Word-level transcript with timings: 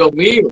Dios 0.00 0.12
mío. 0.14 0.48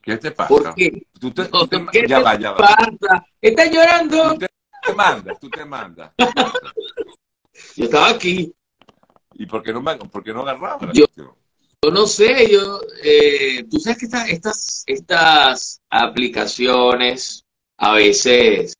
¿Qué 0.00 0.16
te 0.16 0.30
pasa? 0.30 0.48
¿Por 0.48 0.74
qué? 0.74 1.06
Tú 1.20 1.30
te, 1.32 1.44
tú 1.46 1.66
te- 1.66 1.86
¿Qué 1.92 2.06
ya 2.08 2.18
te 2.18 2.22
va, 2.22 2.38
ya 2.38 2.52
va. 2.52 2.56
pasa? 2.58 3.26
¿Estás 3.40 3.70
llorando? 3.70 4.32
Tú 4.32 4.38
te, 4.38 4.48
te 4.86 4.94
mandas, 4.94 5.40
tú 5.40 5.50
te 5.50 5.64
mandas. 5.64 6.12
Yo 7.76 7.84
estaba 7.84 8.08
aquí. 8.10 8.54
¿Y 9.34 9.46
por 9.46 9.62
qué 9.62 9.72
no, 9.72 9.82
por 9.84 10.24
qué 10.24 10.32
no 10.32 10.42
agarraba 10.42 10.86
la 10.86 10.92
Yo-? 10.92 11.06
Yo 11.82 11.90
no 11.90 12.06
sé, 12.06 12.50
yo, 12.50 12.80
eh, 13.02 13.64
tú 13.70 13.78
sabes 13.78 13.98
que 13.98 14.06
esta- 14.06 14.26
estas, 14.28 14.82
estas 14.86 15.80
aplicaciones 15.90 17.44
a 17.78 17.92
veces 17.94 18.74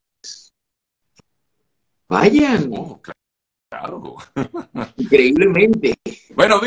vayan 2.08 2.70
Oh, 2.72 3.00
claro. 3.68 4.16
increíblemente. 4.96 5.94
Bueno, 6.34 6.60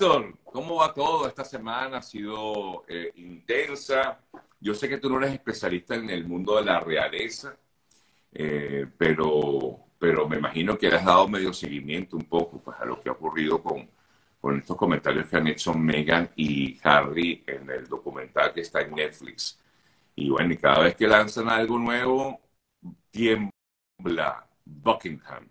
Víctor, 0.00 0.34
¿cómo 0.44 0.76
va 0.76 0.94
todo? 0.94 1.28
Esta 1.28 1.44
semana 1.44 1.98
ha 1.98 2.02
sido 2.02 2.84
eh, 2.88 3.12
intensa. 3.16 4.18
Yo 4.58 4.72
sé 4.72 4.88
que 4.88 4.96
tú 4.96 5.10
no 5.10 5.18
eres 5.18 5.34
especialista 5.34 5.94
en 5.94 6.08
el 6.08 6.26
mundo 6.26 6.56
de 6.56 6.64
la 6.64 6.80
realeza, 6.80 7.54
eh, 8.32 8.86
pero, 8.96 9.78
pero 9.98 10.26
me 10.26 10.38
imagino 10.38 10.78
que 10.78 10.88
le 10.88 10.96
has 10.96 11.04
dado 11.04 11.28
medio 11.28 11.52
seguimiento 11.52 12.16
un 12.16 12.24
poco 12.24 12.62
pues, 12.62 12.78
a 12.80 12.86
lo 12.86 12.98
que 12.98 13.10
ha 13.10 13.12
ocurrido 13.12 13.62
con, 13.62 13.90
con 14.40 14.58
estos 14.58 14.74
comentarios 14.74 15.28
que 15.28 15.36
han 15.36 15.48
hecho 15.48 15.74
Meghan 15.74 16.30
y 16.34 16.78
Harry 16.82 17.44
en 17.46 17.68
el 17.68 17.86
documental 17.86 18.54
que 18.54 18.62
está 18.62 18.80
en 18.80 18.94
Netflix. 18.94 19.60
Y 20.14 20.30
bueno, 20.30 20.54
y 20.54 20.56
cada 20.56 20.78
vez 20.78 20.96
que 20.96 21.06
lanzan 21.06 21.50
algo 21.50 21.78
nuevo, 21.78 22.40
tiembla 23.10 24.48
Buckingham. 24.64 25.46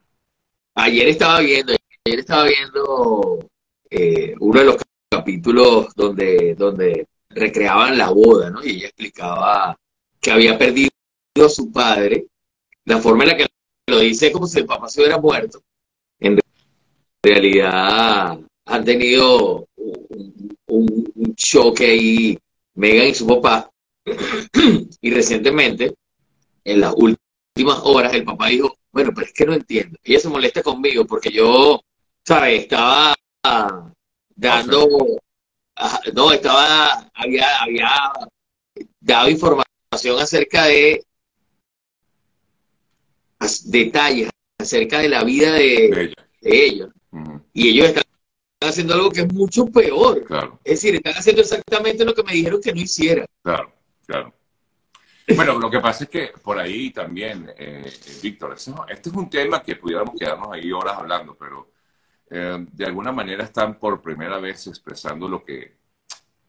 Ayer 0.74 1.10
estaba 1.10 1.40
viendo, 1.42 1.76
ayer 2.04 2.20
estaba 2.20 2.46
viendo 2.46 3.48
eh, 3.90 4.36
uno 4.40 4.60
de 4.60 4.66
los 4.66 4.78
capítulos 5.10 5.94
donde, 5.96 6.56
donde 6.56 7.08
recreaban 7.30 7.98
la 7.98 8.10
boda, 8.10 8.50
¿no? 8.50 8.64
Y 8.64 8.72
ella 8.72 8.88
explicaba 8.88 9.78
que 10.20 10.32
había 10.32 10.58
perdido 10.58 10.90
a 11.44 11.50
su 11.50 11.72
padre, 11.72 12.28
la 12.86 13.00
forma 13.00 13.24
en 13.24 13.30
la 13.30 13.38
que 13.38 13.48
lo 13.88 14.00
dice 14.00 14.32
como 14.32 14.48
si 14.48 14.60
el 14.60 14.66
papá 14.66 14.90
se 14.90 15.02
hubiera 15.02 15.18
muerto. 15.18 15.62
En 16.20 16.40
realidad 17.24 18.40
han 18.66 18.86
tenido 18.86 19.68
un, 20.68 21.36
choque 21.36 21.86
ahí, 21.86 22.40
Megan 22.76 23.08
y 23.08 23.16
su 23.16 23.26
papá. 23.26 23.72
y 25.02 25.12
recientemente, 25.12 25.96
en 26.64 26.82
las 26.82 26.94
últimas 26.96 27.80
horas, 27.84 28.14
el 28.14 28.24
papá 28.24 28.48
dijo, 28.48 28.76
bueno, 28.92 29.12
pero 29.14 29.28
es 29.28 29.34
que 29.34 29.46
no 29.46 29.54
entiendo. 29.54 29.98
Ella 30.04 30.20
se 30.20 30.30
molesta 30.30 30.62
conmigo 30.62 31.06
porque 31.06 31.32
yo. 31.32 31.82
Estaba 32.22 33.16
dando, 34.36 34.88
ah, 35.76 36.00
no, 36.14 36.32
estaba, 36.32 37.10
había, 37.14 37.58
había 37.62 37.90
dado 39.00 39.30
información 39.30 40.20
acerca 40.20 40.66
de 40.66 41.04
detalles 43.66 44.30
acerca 44.60 45.00
de 45.00 45.10
la 45.10 45.24
vida 45.24 45.54
de, 45.54 46.14
ellos. 46.42 46.90
Y 47.54 47.70
ellos 47.70 47.88
están 47.88 48.04
haciendo 48.62 48.94
algo 48.94 49.10
que 49.10 49.22
es 49.22 49.34
mucho 49.34 49.66
peor. 49.68 50.24
Claro. 50.26 50.60
Es 50.64 50.82
decir, 50.82 50.96
están 50.96 51.14
haciendo 51.14 51.42
exactamente 51.42 52.06
lo 52.06 52.14
que 52.14 52.24
me 52.24 52.34
dijeron 52.34 52.62
que 52.62 52.74
no 52.74 52.82
hiciera. 52.82 53.26
Claro, 53.42 53.74
claro. 54.06 54.34
Bueno, 55.36 55.60
lo 55.60 55.70
que 55.70 55.80
pasa 55.80 56.06
es 56.06 56.10
que 56.10 56.32
por 56.42 56.58
ahí 56.58 56.92
también, 56.92 57.50
eh, 57.58 57.84
eh, 57.86 58.20
Víctor, 58.22 58.56
este 58.90 59.10
es 59.10 59.16
un 59.16 59.30
tema 59.30 59.62
que 59.62 59.76
pudiéramos 59.76 60.16
quedarnos 60.20 60.52
ahí 60.52 60.72
horas 60.72 60.98
hablando, 60.98 61.36
pero 61.36 61.72
eh, 62.30 62.66
de 62.72 62.86
alguna 62.86 63.12
manera 63.12 63.44
están 63.44 63.76
por 63.80 64.02
primera 64.02 64.40
vez 64.40 64.68
expresando 64.68 65.28
lo 65.28 65.44
que, 65.44 65.78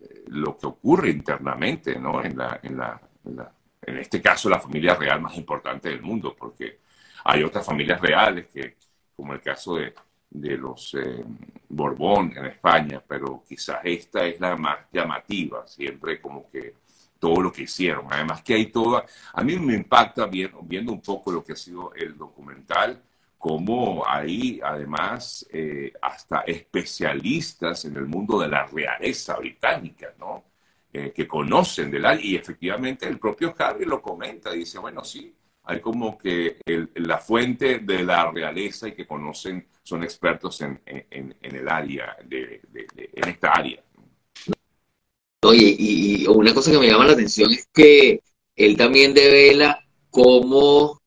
eh, 0.01 0.25
lo 0.29 0.57
que 0.57 0.67
ocurre 0.67 1.11
internamente, 1.11 1.99
¿no? 1.99 2.23
En, 2.25 2.37
la, 2.39 2.61
en, 2.63 2.77
la, 2.79 3.01
en, 3.25 3.37
la- 3.37 3.53
en 3.83 3.99
este 3.99 4.21
caso, 4.21 4.49
la 4.51 4.61
familia 4.61 4.95
real 4.95 5.21
más 5.21 5.37
importante 5.37 5.89
del 5.89 6.03
mundo, 6.03 6.37
porque 6.39 6.81
hay 7.25 7.43
otras 7.43 7.65
familias 7.67 8.01
reales 8.01 8.47
que, 8.53 8.77
como 9.17 9.33
el 9.35 9.41
caso 9.41 9.77
de, 9.77 9.95
de 10.31 10.57
los 10.59 10.95
eh, 10.95 11.25
Borbón 11.69 12.33
en 12.37 12.47
España, 12.47 13.03
pero 13.07 13.43
quizás 13.49 13.79
esta 13.85 14.25
es 14.27 14.41
la 14.41 14.57
más 14.57 14.79
llamativa, 14.93 15.67
siempre 15.67 16.21
como 16.21 16.51
que 16.51 16.75
todo 17.19 17.41
lo 17.43 17.53
que 17.53 17.63
hicieron. 17.63 18.07
Además 18.11 18.43
que 18.43 18.55
hay 18.55 18.67
toda, 18.67 19.05
a 19.33 19.43
mí 19.43 19.57
me 19.59 19.75
impacta 19.75 20.27
bien, 20.27 20.53
viendo 20.63 20.93
un 20.93 21.01
poco 21.01 21.31
lo 21.33 21.45
que 21.45 21.53
ha 21.53 21.57
sido 21.57 21.93
el 21.95 22.17
documental, 22.17 23.01
como 23.41 24.07
hay 24.09 24.61
además 24.65 25.47
eh, 25.53 25.93
hasta 26.03 26.43
especialistas 26.43 27.87
en 27.87 27.97
el 27.97 28.07
mundo 28.07 28.41
de 28.41 28.49
la 28.49 28.67
realeza 28.69 29.37
británica, 29.39 30.15
¿no? 30.21 30.45
Eh, 30.93 31.13
que 31.15 31.29
conocen 31.29 31.91
del 31.91 32.05
área 32.07 32.25
y 32.27 32.37
efectivamente 32.37 33.09
el 33.09 33.19
propio 33.19 33.55
Harry 33.59 33.87
lo 33.87 34.03
comenta, 34.03 34.53
dice, 34.53 34.79
bueno, 34.81 35.05
sí, 35.05 35.35
hay 35.65 35.81
como 35.81 36.19
que 36.19 36.59
la 36.97 37.19
fuente 37.19 37.79
de 37.81 38.03
la 38.05 38.31
realeza 38.33 38.89
y 38.89 38.93
que 38.95 39.07
conocen, 39.07 39.69
son 39.85 40.03
expertos 40.05 40.61
en, 40.63 40.81
en- 40.87 41.37
el 41.43 41.69
área, 41.69 42.17
de, 42.27 42.61
en 43.15 43.29
esta 43.29 43.53
área. 43.53 43.83
Oye, 45.43 45.75
y 45.79 46.27
una 46.27 46.55
cosa 46.55 46.71
que 46.71 46.79
me 46.79 46.89
llama 46.89 47.07
la 47.07 47.13
atención 47.13 47.51
es 47.53 47.67
que 47.73 48.21
él 48.57 48.77
también 48.77 49.15
devela 49.15 49.83
cómo 50.11 51.01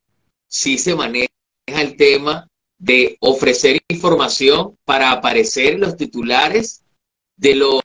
sí 0.48 0.78
se 0.78 0.96
maneja 0.96 1.33
el 1.66 1.96
tema 1.96 2.48
de 2.78 3.18
ofrecer 3.22 3.80
información 3.88 4.78
para 4.84 5.12
aparecer 5.12 5.74
en 5.74 5.82
los 5.82 5.96
titulares 5.96 6.84
de 7.38 7.56
los, 7.56 7.82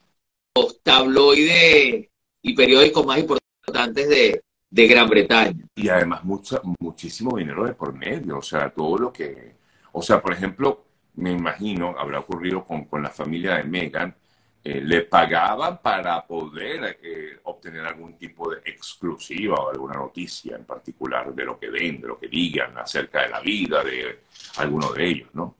los 0.55 0.81
tabloides 0.81 2.09
y 2.41 2.53
periódicos 2.53 3.05
más 3.05 3.19
importantes 3.19 4.09
de, 4.09 4.43
de 4.69 4.87
Gran 4.87 5.09
Bretaña. 5.09 5.65
Y 5.75 5.89
además 5.89 6.23
mucha, 6.23 6.61
muchísimo 6.79 7.37
dinero 7.37 7.65
de 7.65 7.73
por 7.73 7.93
medio, 7.93 8.37
o 8.37 8.41
sea, 8.41 8.69
todo 8.69 8.97
lo 8.97 9.13
que, 9.13 9.55
o 9.93 10.01
sea, 10.01 10.21
por 10.21 10.33
ejemplo, 10.33 10.85
me 11.15 11.31
imagino, 11.31 11.95
habrá 11.97 12.19
ocurrido 12.19 12.63
con, 12.63 12.85
con 12.85 13.01
la 13.01 13.09
familia 13.09 13.55
de 13.55 13.63
Meghan, 13.63 14.15
eh, 14.63 14.81
le 14.81 15.01
pagaban 15.01 15.81
para 15.81 16.25
poder 16.25 16.99
eh, 17.01 17.39
obtener 17.43 17.85
algún 17.85 18.17
tipo 18.17 18.51
de 18.51 18.57
exclusiva 18.65 19.55
o 19.55 19.69
alguna 19.69 19.95
noticia 19.95 20.55
en 20.55 20.65
particular 20.65 21.33
de 21.33 21.45
lo 21.45 21.59
que 21.59 21.69
ven, 21.69 22.01
de 22.01 22.07
lo 22.07 22.19
que 22.19 22.27
digan 22.27 22.77
acerca 22.77 23.23
de 23.23 23.29
la 23.29 23.39
vida 23.39 23.83
de 23.83 24.19
alguno 24.57 24.91
de 24.91 25.07
ellos, 25.07 25.29
¿no? 25.33 25.55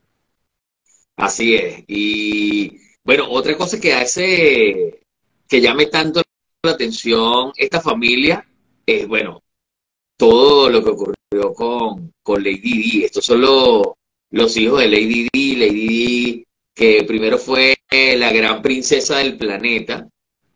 Así 1.15 1.55
es. 1.55 1.83
Y 1.87 2.77
bueno, 3.03 3.29
otra 3.29 3.57
cosa 3.57 3.79
que 3.79 3.93
hace 3.93 5.01
que 5.47 5.61
llame 5.61 5.87
tanto 5.87 6.21
la 6.63 6.71
atención 6.71 7.51
esta 7.55 7.81
familia 7.81 8.45
es, 8.85 9.07
bueno, 9.07 9.41
todo 10.17 10.69
lo 10.69 10.83
que 10.83 10.89
ocurrió 10.89 11.53
con, 11.55 12.11
con 12.21 12.43
Lady 12.43 12.59
Di. 12.59 13.03
Estos 13.05 13.25
son 13.25 13.41
los, 13.41 14.57
hijos 14.57 14.79
de 14.79 14.87
Lady 14.87 15.27
Di. 15.31 15.55
Lady 15.55 15.87
Di, 15.87 16.47
que 16.79 17.03
primero 17.03 17.37
fue 17.37 17.75
la 17.91 18.31
gran 18.31 18.61
princesa 18.61 19.17
del 19.17 19.35
planeta, 19.35 20.07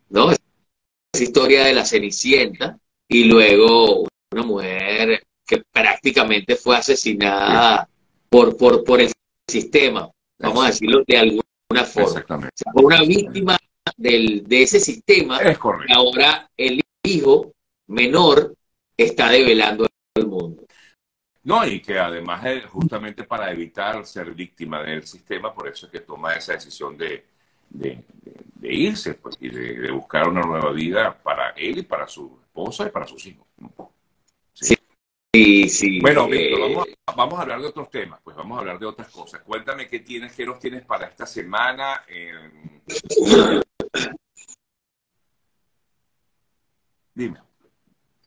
¿no? 0.09 0.31
Esa 0.31 1.22
historia 1.22 1.66
de 1.66 1.73
la 1.73 1.85
Cenicienta, 1.85 2.79
y 3.09 3.25
luego 3.25 4.07
una 4.31 4.44
mujer 4.44 5.22
que 5.45 5.61
prácticamente 5.69 6.56
fue 6.56 6.78
asesinada 6.78 7.89
por, 8.29 8.56
por, 8.56 8.85
por 8.85 9.01
el 9.01 9.11
sistema, 9.45 10.09
vamos 10.39 10.63
a 10.63 10.67
decirlo 10.67 11.03
de 11.06 11.17
alguna 11.17 11.84
forma. 11.84 12.07
Exactamente. 12.07 12.53
O 12.55 12.57
sea, 12.63 12.72
fue 12.72 12.85
una 12.85 13.01
víctima 13.01 13.57
del, 13.97 14.45
de 14.47 14.63
ese 14.63 14.79
sistema 14.79 15.40
Es 15.40 15.57
y 15.57 15.59
correcto. 15.59 15.94
ahora 15.94 16.50
el 16.55 16.81
hijo 17.03 17.51
menor 17.88 18.55
está 18.95 19.29
develando 19.29 19.85
al 20.16 20.28
mundo. 20.28 20.62
No, 21.44 21.66
y 21.68 21.81
que 21.81 22.00
además 22.00 22.46
es 22.46 22.66
justamente 22.66 23.24
para 23.26 23.52
evitar 23.52 24.06
ser 24.06 24.31
víctima 24.34 24.81
del 24.81 25.06
sistema, 25.06 25.54
por 25.54 25.68
eso 25.68 25.86
es 25.88 25.92
que 25.92 26.00
toma 26.00 26.34
esa 26.36 26.54
decisión 26.54 26.98
de, 26.98 27.26
de, 27.70 27.90
de- 28.24 28.44
de 28.56 28.74
irse 28.74 29.16
pues, 29.16 29.36
y 29.42 29.50
de, 29.50 29.74
de 29.80 29.92
buscar 29.92 30.28
una 30.30 30.42
nueva 30.42 30.72
vida 30.72 31.14
para 31.22 31.50
él 31.50 31.79
y 31.79 31.84
para 31.84 32.08
su 32.08 32.40
esposa 32.41 32.88
y 32.88 32.91
para 32.91 33.06
sus 33.06 33.26
hijos. 33.26 33.46
Sí, 34.53 35.67
sí. 35.67 36.00
Bueno, 36.00 36.28
eh, 36.28 36.47
Víctor, 36.47 36.59
vamos, 36.62 36.88
a- 37.08 37.12
vamos 37.14 37.40
a 37.40 37.41
hablar 37.41 37.59
de 37.62 37.67
otros 37.67 37.90
temas, 37.90 38.22
pues 38.23 38.38
vamos 38.38 38.56
a 38.56 38.59
hablar 38.62 38.79
de 38.79 38.85
otras 38.85 39.09
cosas. 39.09 39.41
Cuéntame 39.41 39.88
qué 39.88 40.00
tienes, 40.00 40.34
qué 40.34 40.46
nos 40.46 40.59
tienes 40.59 40.85
para 40.85 41.08
esta 41.08 41.26
semana. 41.26 42.03
eh, 42.08 42.82
Dime. 47.14 47.40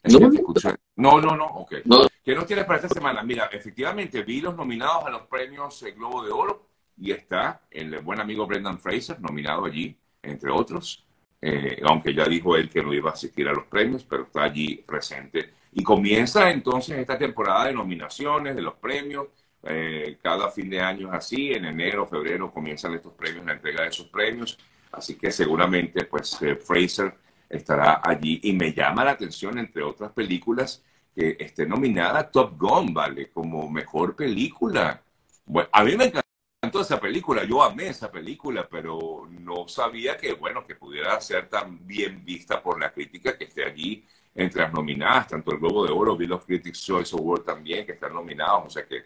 Es 0.03 0.13
No, 0.13 0.21
que 0.21 0.29
te 0.29 0.37
escuché. 0.37 0.69
No, 0.97 1.21
no, 1.21 1.37
no, 1.37 1.47
ok. 1.47 1.75
No. 1.85 2.07
¿Qué 2.25 2.35
nos 2.35 2.47
tienes 2.47 2.65
para 2.65 2.81
esta 2.81 2.89
semana? 2.89 3.23
Mira, 3.23 3.49
efectivamente 3.53 4.23
vi 4.23 4.41
los 4.41 4.57
nominados 4.57 5.05
a 5.05 5.11
los 5.11 5.23
premios 5.23 5.83
eh, 5.83 5.93
Globo 5.93 6.25
de 6.25 6.33
Oro 6.33 6.67
y 6.99 7.13
está 7.13 7.63
el 7.71 7.99
buen 8.01 8.21
amigo 8.21 8.47
Brendan 8.47 8.79
Fraser 8.79 9.21
nominado 9.21 9.67
allí, 9.67 9.97
entre 10.23 10.51
otros. 10.51 11.05
Eh, 11.41 11.81
aunque 11.85 12.15
ya 12.15 12.25
dijo 12.25 12.57
él 12.57 12.71
que 12.71 12.83
no 12.83 12.93
iba 12.93 13.11
a 13.11 13.13
asistir 13.13 13.47
a 13.47 13.53
los 13.53 13.65
premios, 13.65 14.05
pero 14.05 14.25
está 14.25 14.45
allí 14.45 14.83
presente. 14.87 15.51
Y 15.73 15.83
comienza 15.83 16.51
entonces 16.51 16.99
esta 16.99 17.19
temporada 17.19 17.67
de 17.67 17.75
nominaciones 17.75 18.57
de 18.57 18.63
los 18.63 18.75
premios. 18.75 19.27
Eh, 19.63 20.19
cada 20.23 20.51
fin 20.51 20.71
de 20.71 20.81
año 20.81 21.09
es 21.09 21.15
así, 21.15 21.53
en 21.53 21.67
enero, 21.67 22.07
febrero 22.07 22.51
comienzan 22.51 22.95
estos 22.95 23.13
premios, 23.13 23.45
la 23.45 23.53
entrega 23.53 23.83
de 23.83 23.89
esos 23.89 24.07
premios. 24.07 24.59
Así 24.93 25.17
que 25.17 25.31
seguramente, 25.31 26.05
pues, 26.07 26.41
eh, 26.41 26.57
Fraser 26.57 27.15
estará 27.49 28.01
allí 28.05 28.41
y 28.43 28.53
me 28.53 28.73
llama 28.73 29.05
la 29.05 29.13
atención, 29.13 29.59
entre 29.59 29.83
otras 29.83 30.13
películas, 30.13 30.83
que 31.15 31.37
esté 31.39 31.67
nominada 31.67 32.31
Top 32.31 32.59
Gun, 32.61 32.93
¿vale? 32.93 33.31
Como 33.31 33.71
mejor 33.71 34.15
película. 34.15 35.03
Bueno, 35.47 35.69
a 35.73 35.85
mí 35.85 35.97
me 35.97 36.07
encantó 36.07 36.81
esa 36.81 37.01
película, 37.01 37.45
yo 37.45 37.63
amé 37.63 37.89
esa 37.89 38.11
película, 38.11 38.69
pero 38.69 39.27
no 39.31 39.69
sabía 39.69 40.17
que, 40.17 40.35
bueno, 40.35 40.65
que 40.65 40.75
pudiera 40.75 41.21
ser 41.21 41.49
tan 41.49 41.87
bien 41.87 42.25
vista 42.25 42.63
por 42.63 42.81
la 42.81 42.93
crítica 42.93 43.39
que 43.39 43.45
esté 43.45 43.65
allí 43.65 44.05
entre 44.35 44.63
las 44.63 44.73
nominadas, 44.73 45.29
tanto 45.29 45.53
el 45.53 45.59
Globo 45.59 45.87
de 45.87 45.93
Oro, 45.93 46.17
Bill 46.17 46.33
of 46.33 46.45
Critics 46.45 46.85
Choice 46.85 47.17
Award 47.17 47.45
también, 47.45 47.87
que 47.87 47.93
están 47.93 48.13
nominados, 48.13 48.67
o 48.67 48.71
sea 48.71 48.87
que, 48.87 49.05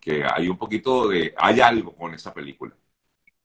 que 0.00 0.24
hay 0.24 0.48
un 0.48 0.58
poquito 0.58 1.08
de, 1.08 1.32
hay 1.36 1.60
algo 1.60 1.94
con 1.94 2.14
esa 2.14 2.34
película. 2.34 2.74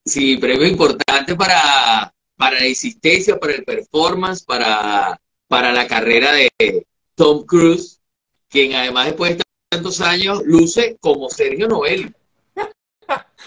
Sí, 0.04 0.38
premio 0.38 0.66
importante 0.68 1.36
para, 1.36 2.15
para 2.36 2.60
la 2.60 2.66
existencia, 2.66 3.38
para 3.38 3.54
el 3.54 3.64
performance, 3.64 4.44
para, 4.44 5.20
para 5.48 5.72
la 5.72 5.88
carrera 5.88 6.34
de 6.34 6.86
Tom 7.16 7.46
Cruise, 7.46 8.02
quien 8.50 8.74
además 8.74 9.08
después 9.08 9.38
de 9.38 9.44
tantos 9.70 10.02
años 10.02 10.42
luce 10.46 10.98
como 11.00 11.30
Sergio 11.30 11.68
Noel. 11.68 12.14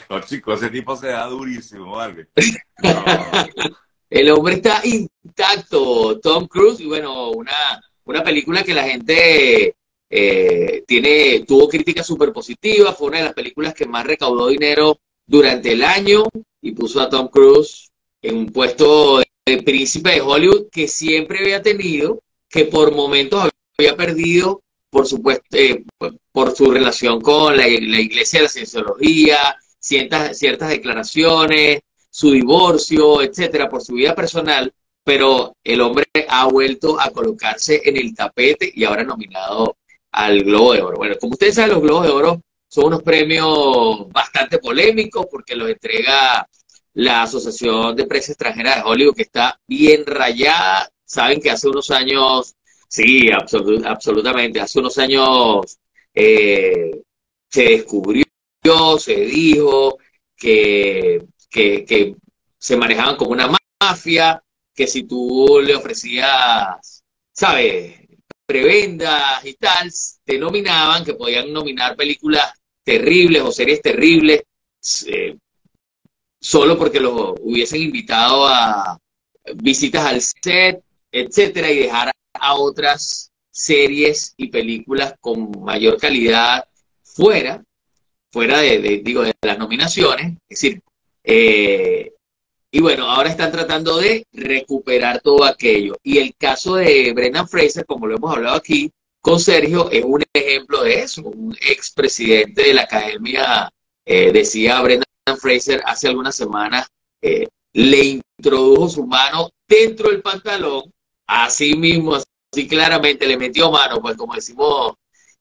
No, 0.08 0.20
chicos, 0.20 0.62
ese 0.62 0.70
tipo 0.70 0.96
se 0.96 1.08
da 1.08 1.26
durísimo, 1.26 1.90
¿vale? 1.90 2.28
el 4.10 4.30
hombre 4.30 4.54
está 4.54 4.80
intacto, 4.84 6.18
Tom 6.20 6.46
Cruise, 6.46 6.80
y 6.80 6.86
bueno, 6.86 7.30
una, 7.30 7.82
una 8.04 8.22
película 8.22 8.62
que 8.62 8.72
la 8.72 8.84
gente 8.84 9.76
eh, 10.08 10.84
tiene, 10.86 11.44
tuvo 11.46 11.68
críticas 11.68 12.06
súper 12.06 12.32
positivas, 12.32 12.96
fue 12.96 13.08
una 13.08 13.18
de 13.18 13.24
las 13.24 13.34
películas 13.34 13.74
que 13.74 13.86
más 13.86 14.06
recaudó 14.06 14.48
dinero 14.48 14.98
durante 15.26 15.72
el 15.72 15.84
año 15.84 16.22
y 16.62 16.72
puso 16.72 17.02
a 17.02 17.10
Tom 17.10 17.28
Cruise 17.28 17.87
en 18.22 18.36
un 18.36 18.46
puesto 18.46 19.20
de 19.46 19.62
príncipe 19.62 20.10
de 20.10 20.20
Hollywood 20.20 20.68
que 20.70 20.88
siempre 20.88 21.38
había 21.40 21.62
tenido, 21.62 22.22
que 22.48 22.64
por 22.66 22.94
momentos 22.94 23.48
había 23.78 23.96
perdido, 23.96 24.62
por 24.90 25.06
supuesto, 25.06 25.44
eh, 25.52 25.84
por 26.32 26.54
su 26.56 26.70
relación 26.70 27.20
con 27.20 27.56
la, 27.56 27.68
iglesia 27.68 28.40
de 28.40 28.44
la 28.44 28.50
cienciología, 28.50 29.56
ciertas, 29.78 30.38
ciertas 30.38 30.70
declaraciones, 30.70 31.80
su 32.10 32.32
divorcio, 32.32 33.22
etcétera, 33.22 33.68
por 33.68 33.82
su 33.82 33.94
vida 33.94 34.14
personal, 34.14 34.72
pero 35.04 35.56
el 35.62 35.80
hombre 35.80 36.06
ha 36.28 36.46
vuelto 36.46 37.00
a 37.00 37.10
colocarse 37.10 37.80
en 37.84 37.96
el 37.96 38.14
tapete 38.14 38.70
y 38.74 38.84
ahora 38.84 39.04
nominado 39.04 39.76
al 40.12 40.42
Globo 40.42 40.72
de 40.72 40.82
Oro. 40.82 40.96
Bueno, 40.96 41.14
como 41.20 41.32
ustedes 41.32 41.54
saben, 41.54 41.72
los 41.72 41.82
Globos 41.82 42.06
de 42.06 42.12
Oro 42.12 42.42
son 42.68 42.86
unos 42.86 43.02
premios 43.02 44.08
bastante 44.10 44.58
polémicos 44.58 45.26
porque 45.30 45.54
los 45.54 45.70
entrega 45.70 46.46
la 46.98 47.22
Asociación 47.22 47.94
de 47.94 48.06
Prensa 48.06 48.32
Extranjera 48.32 48.76
de 48.76 48.82
Hollywood, 48.82 49.14
que 49.14 49.22
está 49.22 49.60
bien 49.68 50.04
rayada. 50.04 50.90
Saben 51.04 51.40
que 51.40 51.50
hace 51.50 51.68
unos 51.68 51.92
años, 51.92 52.56
sí, 52.88 53.30
absolutamente, 53.30 54.60
hace 54.60 54.80
unos 54.80 54.98
años 54.98 55.78
eh, 56.12 57.00
se 57.48 57.62
descubrió, 57.62 58.24
se 58.98 59.14
dijo 59.14 59.98
que, 60.36 61.24
que, 61.48 62.16
se 62.58 62.76
manejaban 62.76 63.14
como 63.14 63.30
una 63.30 63.48
mafia, 63.80 64.42
que 64.74 64.88
si 64.88 65.04
tú 65.04 65.60
le 65.64 65.76
ofrecías, 65.76 67.04
¿sabes? 67.32 67.94
prebendas 68.44 69.44
y 69.44 69.54
tal, 69.54 69.88
te 70.24 70.36
nominaban, 70.36 71.04
que 71.04 71.14
podían 71.14 71.52
nominar 71.52 71.94
películas 71.94 72.52
terribles 72.82 73.42
o 73.42 73.52
series 73.52 73.80
terribles, 73.82 74.42
eh, 75.06 75.36
solo 76.40 76.78
porque 76.78 77.00
los 77.00 77.34
hubiesen 77.40 77.82
invitado 77.82 78.46
a 78.46 78.98
visitas 79.56 80.04
al 80.04 80.20
set, 80.20 80.82
etcétera, 81.10 81.70
y 81.70 81.78
dejar 81.78 82.12
a 82.34 82.54
otras 82.54 83.30
series 83.50 84.34
y 84.36 84.48
películas 84.48 85.14
con 85.20 85.50
mayor 85.62 85.98
calidad 85.98 86.64
fuera, 87.02 87.62
fuera 88.30 88.60
de, 88.60 89.00
digo, 89.02 89.22
de 89.22 89.34
las 89.42 89.58
nominaciones, 89.58 90.32
es 90.48 90.60
decir, 90.60 90.82
eh, 91.24 92.12
y 92.70 92.80
bueno, 92.80 93.06
ahora 93.10 93.30
están 93.30 93.50
tratando 93.50 93.96
de 93.98 94.26
recuperar 94.32 95.20
todo 95.20 95.44
aquello. 95.44 95.96
Y 96.02 96.18
el 96.18 96.34
caso 96.36 96.76
de 96.76 97.12
Brendan 97.14 97.48
Fraser, 97.48 97.86
como 97.86 98.06
lo 98.06 98.16
hemos 98.16 98.36
hablado 98.36 98.56
aquí 98.56 98.90
con 99.20 99.40
Sergio, 99.40 99.90
es 99.90 100.04
un 100.04 100.22
ejemplo 100.32 100.82
de 100.82 101.00
eso. 101.00 101.22
Un 101.22 101.56
expresidente 101.60 102.62
de 102.62 102.74
la 102.74 102.82
academia 102.82 103.70
eh, 104.04 104.32
decía 104.32 104.80
Brendan 104.82 105.07
Fraser 105.36 105.82
hace 105.84 106.08
algunas 106.08 106.34
semanas, 106.34 106.86
eh, 107.20 107.46
le 107.72 108.22
introdujo 108.38 108.88
su 108.88 109.06
mano 109.06 109.50
dentro 109.66 110.10
del 110.10 110.22
pantalón, 110.22 110.92
así 111.26 111.74
mismo, 111.76 112.14
así 112.14 112.68
claramente 112.68 113.26
le 113.26 113.36
metió 113.36 113.70
mano, 113.70 114.00
pues 114.00 114.16
como 114.16 114.34
decimos 114.34 114.94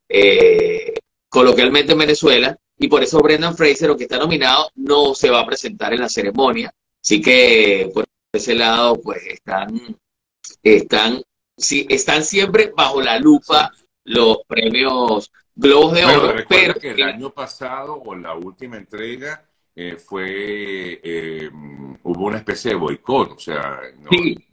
eh, 0.09 0.93
coloquialmente 1.29 1.93
en 1.93 1.99
Venezuela, 1.99 2.57
y 2.77 2.87
por 2.87 3.03
eso 3.03 3.19
Brendan 3.19 3.55
Fraser, 3.55 3.95
que 3.95 4.03
está 4.03 4.17
nominado, 4.17 4.69
no 4.75 5.15
se 5.15 5.29
va 5.29 5.41
a 5.41 5.45
presentar 5.45 5.93
en 5.93 6.01
la 6.01 6.09
ceremonia 6.09 6.73
Así 7.07 7.21
que 7.21 7.89
por 7.93 8.05
ese 8.33 8.53
lado, 8.53 8.99
pues 9.01 9.25
están, 9.27 9.79
están, 10.61 11.21
sí, 11.55 11.87
están 11.89 12.25
siempre 12.25 12.73
bajo 12.75 13.01
la 13.01 13.17
lupa 13.17 13.71
los 14.03 14.39
premios 14.45 15.31
Globos 15.55 15.93
de 15.93 16.03
Oro. 16.03 16.35
pero 16.49 16.73
que 16.75 16.91
el 16.91 17.03
año 17.03 17.33
pasado 17.33 17.95
o 17.95 18.13
la 18.13 18.35
última 18.35 18.75
entrega 18.75 19.46
eh, 19.79 19.95
fue 19.95 20.99
eh, 21.03 21.51
hubo 21.51 22.25
una 22.25 22.37
especie 22.37 22.71
de 22.71 22.77
boicot, 22.77 23.33
o 23.33 23.37
sea, 23.39 23.79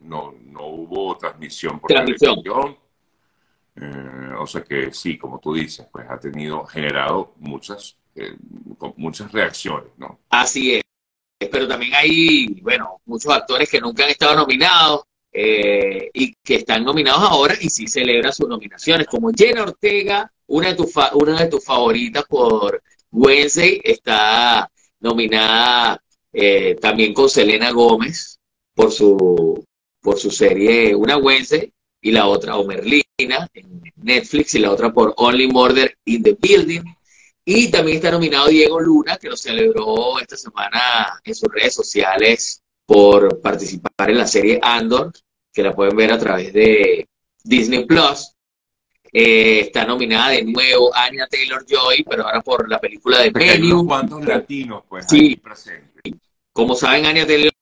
no, 0.01 0.35
no, 0.43 0.67
hubo 0.67 1.17
transmisión 1.17 1.81
por 1.81 1.89
transmisión. 1.89 2.43
televisión. 2.43 2.77
Eh, 3.77 4.35
o 4.39 4.47
sea 4.47 4.63
que 4.63 4.93
sí, 4.93 5.17
como 5.17 5.41
tú 5.41 5.55
dices, 5.55 5.87
pues 5.91 6.05
ha 6.11 6.21
tenido 6.21 6.67
generado 6.67 7.33
muchas 7.39 7.97
muchas 8.97 9.33
reacciones, 9.33 9.93
¿no? 9.97 10.21
Así 10.29 10.75
es 10.75 10.83
pero 11.51 11.67
también 11.67 11.95
hay, 11.95 12.61
bueno, 12.61 13.01
muchos 13.07 13.33
actores 13.33 13.71
que 13.71 13.81
nunca 13.81 14.05
han 14.05 14.11
estado 14.11 14.37
nominados 14.37 15.05
y 15.33 16.35
que 16.45 16.57
están 16.57 16.85
nominados 16.85 17.23
ahora 17.23 17.55
y 17.59 17.71
sí 17.71 17.87
celebran 17.87 18.33
sus 18.33 18.49
nominaciones, 18.49 19.07
como 19.07 19.31
Jenna 19.35 19.63
Ortega, 19.63 20.31
una 20.49 20.69
de, 20.69 20.75
tus 20.75 20.93
una 21.15 21.41
de 21.41 21.49
tus 21.49 21.65
favoritas 21.65 22.25
por 22.25 22.83
Wednesday, 23.11 23.81
está 23.83 24.71
nominada 25.01 26.03
eh, 26.33 26.77
también 26.81 27.15
con 27.15 27.29
Selena 27.29 27.71
Gómez 27.71 28.39
por 28.75 28.91
su, 28.91 29.65
por 30.01 30.19
su 30.19 30.31
serie 30.31 30.95
Una 30.95 31.17
Wednesday 31.17 31.73
y 32.01 32.11
la 32.11 32.27
otra 32.27 32.57
Omerlina 32.57 33.49
en 33.55 33.83
Netflix 33.97 34.55
y 34.55 34.59
la 34.59 34.73
otra 34.73 34.93
por 34.93 35.15
Only 35.17 35.49
Murder 35.49 35.97
in 36.05 36.23
the 36.23 36.37
Building. 36.39 36.83
Y 37.47 37.71
también 37.71 37.97
está 37.99 38.11
nominado 38.11 38.49
Diego 38.49 38.81
Luna, 38.81 39.17
que 39.17 39.29
lo 39.29 39.37
celebró 39.37 40.19
esta 40.19 40.37
semana 40.37 41.21
en 41.23 41.35
sus 41.35 41.49
redes 41.53 41.75
sociales 41.75 42.63
por 42.87 43.41
participar 43.41 44.11
en 44.11 44.19
la 44.19 44.27
serie 44.27 44.59
Andor, 44.63 45.13
que 45.53 45.63
la 45.63 45.75
pueden 45.75 45.97
ver 45.97 46.13
a 46.13 46.19
través 46.19 46.53
de 46.53 47.09
Disney 47.43 47.85
Plus. 47.85 48.34
Eh, 49.17 49.61
está 49.61 49.85
nominada 49.85 50.31
de 50.31 50.43
nuevo 50.43 50.91
Anya 50.93 51.29
Taylor 51.29 51.65
Joy, 51.65 52.03
pero 52.03 52.27
ahora 52.27 52.41
por 52.41 52.69
la 52.69 52.81
película 52.81 53.21
de 53.21 53.31
Medium. 53.31 53.87
¿Cuántos 53.87 54.25
latinos 54.27 54.83
pues 54.89 55.07
sí. 55.09 55.37
presentes? 55.37 56.15
Como 56.53 56.75
saben, 56.75 57.07
Anya 57.07 57.25
Taylor, 57.25 57.53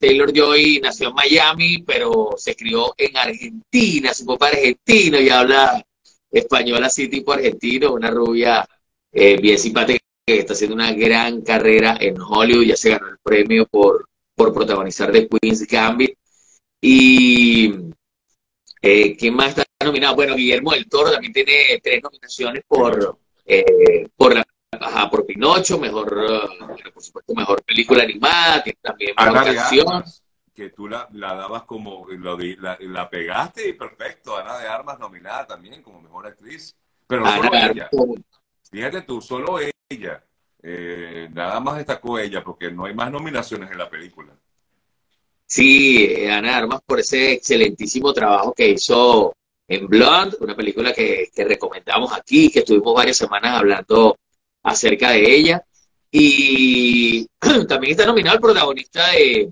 Taylor 0.00 0.32
Joy 0.32 0.80
nació 0.82 1.10
en 1.10 1.14
Miami, 1.14 1.84
pero 1.86 2.34
se 2.36 2.56
crió 2.56 2.92
en 2.98 3.16
Argentina, 3.16 4.12
su 4.12 4.26
papá 4.26 4.48
argentino 4.48 5.20
y 5.20 5.28
habla 5.28 5.80
español 6.28 6.82
así 6.82 7.06
tipo 7.06 7.32
argentino, 7.32 7.92
una 7.92 8.10
rubia 8.10 8.68
eh, 9.12 9.40
bien 9.40 9.60
simpática, 9.60 10.00
que 10.26 10.40
está 10.40 10.54
haciendo 10.54 10.74
una 10.74 10.92
gran 10.92 11.42
carrera 11.42 11.98
en 12.00 12.20
Hollywood, 12.20 12.64
ya 12.66 12.76
se 12.76 12.90
ganó 12.90 13.06
el 13.06 13.18
premio 13.22 13.64
por, 13.66 14.08
por 14.34 14.52
protagonizar 14.52 15.12
The 15.12 15.28
Queen's 15.28 15.64
Gambit. 15.68 16.18
Y 16.80 17.72
eh, 18.82 19.16
¿quién 19.16 19.34
más 19.34 19.50
está 19.50 19.65
nominado? 19.86 20.14
Bueno, 20.14 20.34
Guillermo 20.34 20.72
del 20.72 20.88
Toro 20.88 21.10
también 21.10 21.32
tiene 21.32 21.80
tres 21.82 22.02
nominaciones 22.02 22.62
por, 22.68 23.18
eh, 23.44 24.08
por 24.16 24.34
la 24.34 24.46
por 25.10 25.26
Pinocho, 25.26 25.78
mejor, 25.78 26.08
por 26.92 27.02
supuesto, 27.02 27.34
mejor 27.34 27.62
película 27.62 28.02
animada, 28.02 28.64
también 28.82 29.14
mejor 29.16 29.44
canción. 29.44 30.04
que 30.54 30.70
tú 30.70 30.88
la, 30.88 31.08
dabas 31.12 31.62
como, 31.64 32.06
la, 32.08 32.76
la, 32.80 33.10
pegaste 33.10 33.68
y 33.68 33.72
perfecto, 33.74 34.36
Ana 34.36 34.58
de 34.58 34.68
Armas 34.68 34.98
nominada 34.98 35.46
también 35.46 35.82
como 35.82 36.00
mejor 36.00 36.26
actriz. 36.26 36.76
Pero 37.06 37.24
Ana 37.26 37.88
Fíjate 38.70 39.02
tú, 39.02 39.20
solo 39.20 39.58
ella. 39.88 40.22
Eh, 40.62 41.28
nada 41.32 41.60
más 41.60 41.76
destacó 41.76 42.18
ella 42.18 42.42
porque 42.42 42.72
no 42.72 42.86
hay 42.86 42.94
más 42.94 43.10
nominaciones 43.10 43.70
en 43.70 43.78
la 43.78 43.88
película. 43.88 44.32
Sí, 45.46 46.26
Ana 46.26 46.56
Armas 46.56 46.80
por 46.84 46.98
ese 46.98 47.34
excelentísimo 47.34 48.12
trabajo 48.12 48.52
que 48.52 48.70
hizo 48.70 49.36
en 49.68 49.86
Blonde, 49.88 50.36
una 50.40 50.54
película 50.54 50.92
que, 50.92 51.30
recomendamos 51.36 52.12
aquí, 52.12 52.50
que 52.50 52.60
estuvimos 52.60 52.94
varias 52.94 53.16
semanas 53.16 53.58
hablando 53.58 54.16
acerca 54.62 55.10
de 55.10 55.34
ella. 55.34 55.64
Y 56.10 57.26
también 57.68 57.92
está 57.92 58.06
nominado 58.06 58.36
el 58.36 58.42
protagonista 58.42 59.10
de 59.10 59.50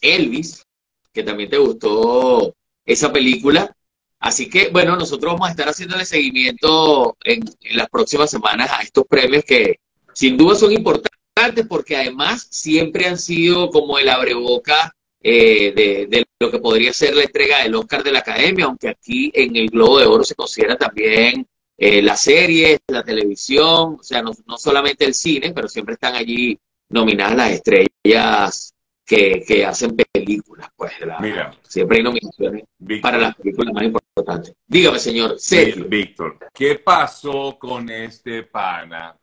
Elvis, 0.00 0.64
que 1.12 1.22
también 1.22 1.50
te 1.50 1.58
gustó 1.58 2.54
esa 2.84 3.12
película. 3.12 3.74
Así 4.18 4.48
que, 4.48 4.68
bueno, 4.68 4.96
nosotros 4.96 5.32
vamos 5.32 5.48
a 5.48 5.50
estar 5.50 5.68
haciéndole 5.68 6.04
seguimiento 6.04 7.16
en, 7.24 7.44
las 7.72 7.88
próximas 7.88 8.30
semanas 8.30 8.70
a 8.72 8.82
estos 8.82 9.04
premios 9.06 9.44
que 9.44 9.78
sin 10.14 10.36
duda 10.36 10.54
son 10.54 10.72
importantes 10.72 11.66
porque 11.68 11.96
además 11.96 12.46
siempre 12.50 13.06
han 13.06 13.18
sido 13.18 13.68
como 13.70 13.98
el 13.98 14.08
abreboca 14.08 14.95
eh, 15.28 16.06
de, 16.08 16.24
lo 16.38 16.52
que 16.52 16.60
podría 16.60 16.92
ser 16.92 17.16
la 17.16 17.24
entrega 17.24 17.64
del 17.64 17.74
Oscar 17.74 18.04
de 18.04 18.12
la 18.12 18.20
Academia, 18.20 18.66
aunque 18.66 18.88
aquí 18.88 19.32
en 19.34 19.56
el 19.56 19.70
Globo 19.70 19.98
de 19.98 20.06
Oro 20.06 20.22
se 20.22 20.36
considera 20.36 20.76
también 20.76 21.44
eh, 21.76 22.00
las 22.00 22.20
series, 22.20 22.78
la 22.86 23.02
televisión, 23.02 23.96
o 23.98 24.02
sea, 24.04 24.22
no, 24.22 24.30
no 24.46 24.56
solamente 24.56 25.04
el 25.04 25.14
cine, 25.14 25.52
pero 25.52 25.66
siempre 25.66 25.94
están 25.94 26.14
allí 26.14 26.56
nominadas 26.90 27.36
las 27.36 27.50
estrellas 27.50 28.72
que, 29.04 29.64
hacen 29.66 29.96
películas, 29.96 30.68
pues. 30.76 30.92
Mira, 31.20 31.52
siempre 31.62 31.98
hay 31.98 32.04
nominaciones 32.04 32.62
para 33.02 33.18
las 33.18 33.34
películas 33.34 33.74
más 33.74 33.82
importantes. 33.82 34.54
Dígame, 34.64 35.00
señor 35.00 35.40
Sergio. 35.40 35.86
Víctor, 35.86 36.38
¿qué 36.54 36.76
pasó 36.76 37.58
con 37.58 37.90
este 37.90 38.44
pana? 38.44 39.16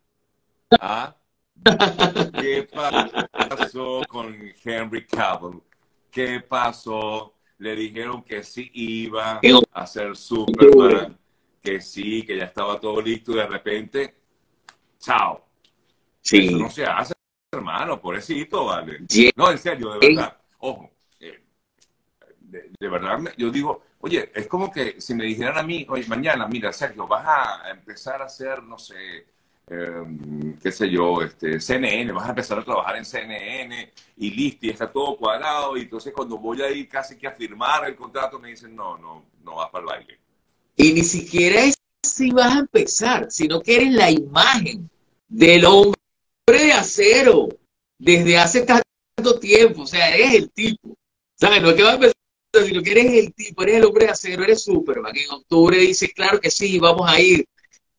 ¿Ah? 0.82 1.16
¿Qué 2.42 2.68
pasó 2.74 4.02
con 4.10 4.36
Henry 4.66 5.06
Cavill? 5.08 5.62
¿Qué 6.14 6.42
pasó? 6.42 7.34
Le 7.58 7.76
dijeron 7.76 8.24
que 8.24 8.44
sí 8.44 8.70
iba 8.76 9.42
a 9.72 9.88
ser 9.88 10.16
Superman, 10.16 11.18
que 11.60 11.82
sí, 11.82 12.22
que 12.22 12.38
ya 12.38 12.46
estaba 12.46 12.80
todo 12.80 13.02
listo 13.02 13.32
y 13.32 13.36
de 13.38 13.48
repente, 13.48 14.16
chao. 15.00 15.44
Sí. 16.22 16.46
Eso 16.48 16.58
no 16.60 16.70
se 16.70 16.86
hace 16.86 17.14
hermano, 17.52 18.00
pobrecito, 18.00 18.66
vale. 18.66 19.00
No, 19.36 19.50
en 19.50 19.58
serio, 19.58 19.94
de 19.94 20.08
verdad. 20.08 20.38
Ojo, 20.60 20.92
eh, 21.20 21.44
de, 22.40 22.88
verdad, 22.88 23.20
yo 23.36 23.50
digo, 23.50 23.84
oye, 24.00 24.32
es 24.36 24.46
como 24.48 24.72
que 24.72 25.02
si 25.02 25.16
me 25.16 25.24
dijeran 25.24 25.58
a 25.58 25.64
mí, 25.64 25.84
oye, 25.90 26.06
mañana, 26.08 26.48
mira, 26.48 26.72
Sergio, 26.72 27.08
vas 27.08 27.26
a 27.26 27.72
empezar 27.72 28.22
a 28.22 28.26
hacer, 28.26 28.62
no 28.62 28.78
sé, 28.78 29.33
em, 29.68 30.58
qué 30.60 30.72
sé 30.72 30.90
yo, 30.90 31.22
este, 31.22 31.60
CNN, 31.60 32.12
vas 32.12 32.26
a 32.26 32.30
empezar 32.30 32.60
a 32.60 32.64
trabajar 32.64 32.98
en 32.98 33.06
CNN 33.06 33.92
y 34.18 34.32
listo, 34.32 34.66
y 34.66 34.70
está 34.70 34.92
todo 34.92 35.18
cuadrado, 35.18 35.78
y 35.78 35.82
entonces 35.82 36.14
cuando 36.14 36.38
voy 36.38 36.62
a 36.62 36.70
ir 36.70 36.88
casi 36.88 37.18
que 37.18 37.28
a 37.28 37.32
firmar 37.32 37.86
el 37.86 37.96
contrato 37.96 38.40
me 38.40 38.50
dicen, 38.50 38.76
no, 38.76 38.98
no, 38.98 39.26
no 39.44 39.56
vas 39.56 39.70
para 39.70 39.82
el 39.82 39.86
baile. 39.88 40.20
Y 40.76 40.94
ni 40.94 41.04
siquiera 41.04 41.64
es 41.64 41.76
si 42.04 42.32
vas 42.32 42.56
a 42.56 42.60
empezar, 42.60 43.28
sino 43.30 43.62
que 43.62 43.76
eres 43.76 43.94
la 43.94 44.12
imagen 44.12 44.90
del 45.28 45.66
hombre 45.66 45.98
de 46.48 46.74
acero 46.74 47.50
desde 47.98 48.38
hace 48.38 48.62
tanto 48.62 49.40
tiempo. 49.40 49.84
O 49.84 49.88
sea, 49.88 50.14
eres 50.14 50.34
el 50.34 50.52
tipo. 50.52 50.96
¿Sabes? 51.36 51.62
No 51.62 51.70
es 51.70 51.76
que 51.76 51.84
va 51.84 51.92
a 51.92 51.96
empezar, 51.96 52.14
sino 52.66 52.84
que 52.84 52.92
eres 52.92 53.14
el 53.14 53.34
tipo, 53.34 53.64
eres 53.64 53.76
el 53.78 53.86
hombre 53.86 54.06
de 54.06 54.12
acero, 54.12 54.44
eres 54.44 54.64
Superman. 54.64 55.16
En 55.16 55.32
octubre 55.32 55.78
dice, 55.78 56.12
claro 56.12 56.40
que 56.40 56.52
sí, 56.52 56.78
vamos 56.78 57.10
a 57.10 57.20
ir, 57.20 57.46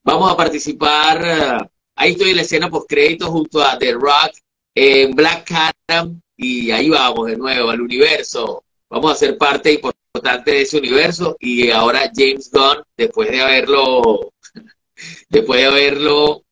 vamos 0.04 0.30
a 0.30 0.36
participar. 0.36 1.68
ahí 1.96 2.12
estoy 2.12 2.30
en 2.30 2.36
la 2.36 2.42
escena 2.42 2.70
post 2.70 2.88
crédito 2.88 3.30
junto 3.30 3.62
a 3.62 3.78
The 3.78 3.92
Rock, 3.92 4.36
en 4.74 5.12
Black 5.12 5.50
Adam, 5.88 6.20
y 6.36 6.70
ahí 6.70 6.88
vamos 6.90 7.26
de 7.26 7.36
nuevo 7.36 7.70
al 7.70 7.80
universo. 7.80 8.64
Vamos 8.90 9.12
a 9.12 9.16
ser 9.16 9.38
parte 9.38 9.72
importante 9.72 10.50
de 10.50 10.62
ese 10.62 10.78
universo. 10.78 11.36
Y 11.40 11.70
ahora 11.70 12.10
James 12.14 12.50
Gunn, 12.52 12.82
después 12.96 13.30
de 13.30 13.40
haberlo, 13.40 14.32
después 15.28 15.60
de 15.60 15.66
haberlo 15.66 16.42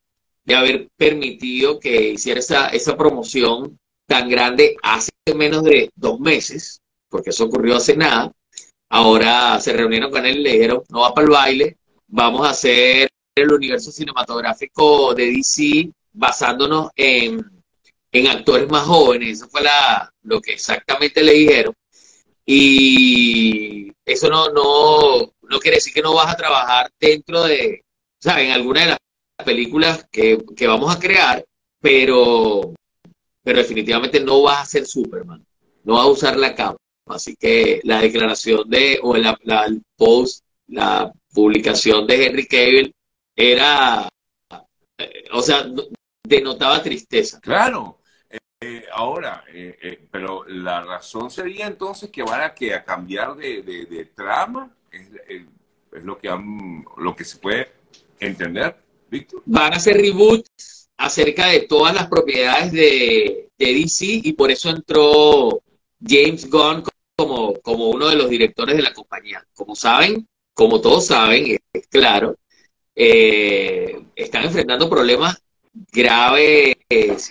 de 0.45 0.55
haber 0.57 0.89
permitido 0.97 1.79
que 1.79 2.11
hiciera 2.11 2.41
esa, 2.41 2.69
esa 2.69 2.97
promoción 2.97 3.79
tan 4.07 4.29
grande 4.29 4.77
hace 4.83 5.13
menos 5.37 5.63
de 5.63 5.91
dos 5.95 6.19
meses, 6.19 6.81
porque 7.09 7.31
eso 7.31 7.45
ocurrió 7.45 7.77
hace 7.77 7.97
nada. 7.97 8.33
Ahora 8.89 9.61
se 9.61 9.73
reunieron 9.73 10.11
con 10.11 10.27
él 10.27 10.39
y 10.39 10.43
le 10.43 10.53
dijeron, 10.53 10.83
no 10.89 11.01
va 11.03 11.15
para 11.15 11.25
el 11.25 11.31
baile, 11.31 11.77
vamos 12.09 12.47
a 12.47 12.51
hacer 12.51 13.12
el 13.35 13.53
universo 13.53 13.91
cinematográfico 13.91 15.15
de 15.15 15.33
DC 15.33 15.91
basándonos 16.13 16.91
en, 16.97 17.45
en 18.13 18.27
actores 18.29 18.69
más 18.69 18.85
jóvenes. 18.85 19.39
Eso 19.39 19.49
fue 19.49 19.63
la, 19.63 20.13
lo 20.23 20.41
que 20.41 20.53
exactamente 20.53 21.23
le 21.23 21.33
dijeron. 21.33 21.75
Y 22.45 23.93
eso 24.05 24.29
no, 24.29 24.49
no, 24.51 25.33
no 25.43 25.59
quiere 25.61 25.77
decir 25.77 25.93
que 25.93 26.03
no 26.03 26.15
vas 26.15 26.33
a 26.33 26.37
trabajar 26.37 26.91
dentro 26.99 27.45
de, 27.45 27.83
sea, 28.23 28.41
en 28.41 28.53
alguna 28.53 28.81
de 28.81 28.87
las 28.87 28.99
películas 29.45 30.07
que, 30.11 30.39
vamos 30.67 30.95
a 30.95 30.99
crear, 30.99 31.45
pero, 31.81 32.73
pero 33.43 33.59
definitivamente 33.59 34.21
no 34.21 34.43
vas 34.43 34.63
a 34.63 34.67
ser 34.67 34.87
Superman, 34.87 35.45
no 35.85 35.95
vas 35.95 36.05
a 36.05 36.09
usar 36.09 36.37
la 36.37 36.55
capa. 36.55 36.77
Así 37.07 37.35
que 37.37 37.81
la 37.83 38.01
declaración 38.01 38.69
de, 38.71 39.01
o 39.03 39.17
la, 39.17 39.37
el 39.67 39.83
post, 39.97 40.45
la 40.69 41.13
publicación 41.33 42.07
de 42.07 42.27
Henry 42.27 42.47
Cavill 42.47 42.95
era, 43.43 44.09
eh, 44.99 45.25
o 45.33 45.43
sea, 45.43 45.67
denotaba 46.23 46.83
tristeza. 46.83 47.41
Claro. 47.41 47.99
Eh, 48.61 48.85
ahora, 48.93 49.45
eh, 49.49 50.07
pero 50.11 50.45
la 50.47 50.83
razón 50.83 51.31
sería 51.31 51.67
entonces 51.67 52.11
que 52.11 52.23
van 52.23 52.43
a, 52.43 52.55
que 52.55 52.73
a 52.75 52.85
cambiar 52.85 53.35
de, 53.35 54.11
trama, 54.15 54.73
es, 54.93 55.09
es, 55.27 56.05
lo, 56.05 56.17
que 56.17 56.29
lo 56.99 57.17
que 57.17 57.25
se 57.25 57.39
puede 57.39 57.73
entender. 58.21 58.77
Van 59.47 59.73
a 59.73 59.77
hacer 59.77 59.97
reboots 59.97 60.89
acerca 60.97 61.49
de 61.49 61.61
todas 61.61 61.95
las 61.95 62.07
propiedades 62.07 62.73
de, 62.73 63.49
DC 63.59 64.05
y 64.25 64.33
por 64.33 64.51
eso 64.51 64.71
entró 64.71 65.63
James 66.05 66.49
Gunn 66.51 66.83
como, 67.17 67.55
como 67.61 67.91
uno 67.91 68.09
de 68.09 68.17
los 68.17 68.29
directores 68.29 68.77
de 68.77 68.83
la 68.83 68.93
compañía. 68.93 69.45
Como 69.55 69.77
saben, 69.77 70.27
como 70.55 70.81
todos 70.81 71.07
saben, 71.07 71.59
es 71.73 71.87
claro, 71.89 72.37
eh, 72.95 74.01
están 74.15 74.45
enfrentando 74.45 74.89
problemas 74.89 75.43
graves 75.91 76.77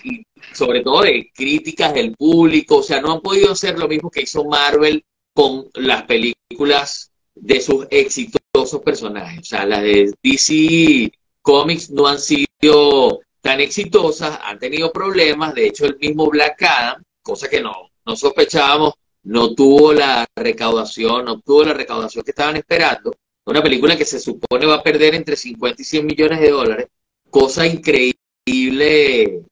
y 0.04 0.26
sobre 0.52 0.82
todo 0.82 1.02
de 1.02 1.30
críticas 1.34 1.94
del 1.94 2.14
público. 2.16 2.78
O 2.78 2.82
sea, 2.82 3.00
no 3.00 3.12
han 3.12 3.20
podido 3.20 3.52
hacer 3.52 3.78
lo 3.78 3.88
mismo 3.88 4.10
que 4.10 4.22
hizo 4.22 4.44
Marvel 4.44 5.04
con 5.34 5.68
las 5.74 6.04
películas 6.04 7.10
de 7.34 7.60
sus 7.60 7.86
exitosos 7.90 8.80
personajes. 8.84 9.40
O 9.40 9.44
sea, 9.44 9.66
las 9.66 9.82
de 9.82 10.12
DC 10.22 11.12
cómics 11.40 11.90
no 11.90 12.06
han 12.06 12.18
sido 12.18 13.20
tan 13.40 13.60
exitosas, 13.60 14.38
han 14.42 14.58
tenido 14.58 14.92
problemas, 14.92 15.54
de 15.54 15.66
hecho 15.66 15.86
el 15.86 15.98
mismo 15.98 16.28
Black 16.30 16.62
Adam, 16.62 17.02
cosa 17.22 17.48
que 17.48 17.60
no, 17.60 17.90
no 18.06 18.16
sospechábamos, 18.16 18.94
no 19.24 19.54
tuvo 19.54 19.92
la 19.92 20.24
recaudación, 20.36 21.24
no 21.24 21.40
tuvo 21.40 21.64
la 21.64 21.74
recaudación 21.74 22.24
que 22.24 22.30
estaban 22.30 22.56
esperando. 22.56 23.12
Una 23.44 23.62
película 23.62 23.96
que 23.96 24.04
se 24.04 24.20
supone 24.20 24.66
va 24.66 24.76
a 24.76 24.82
perder 24.82 25.14
entre 25.14 25.36
50 25.36 25.82
y 25.82 25.84
100 25.84 26.06
millones 26.06 26.40
de 26.40 26.50
dólares, 26.50 26.86
cosa 27.30 27.66
increíble 27.66 29.42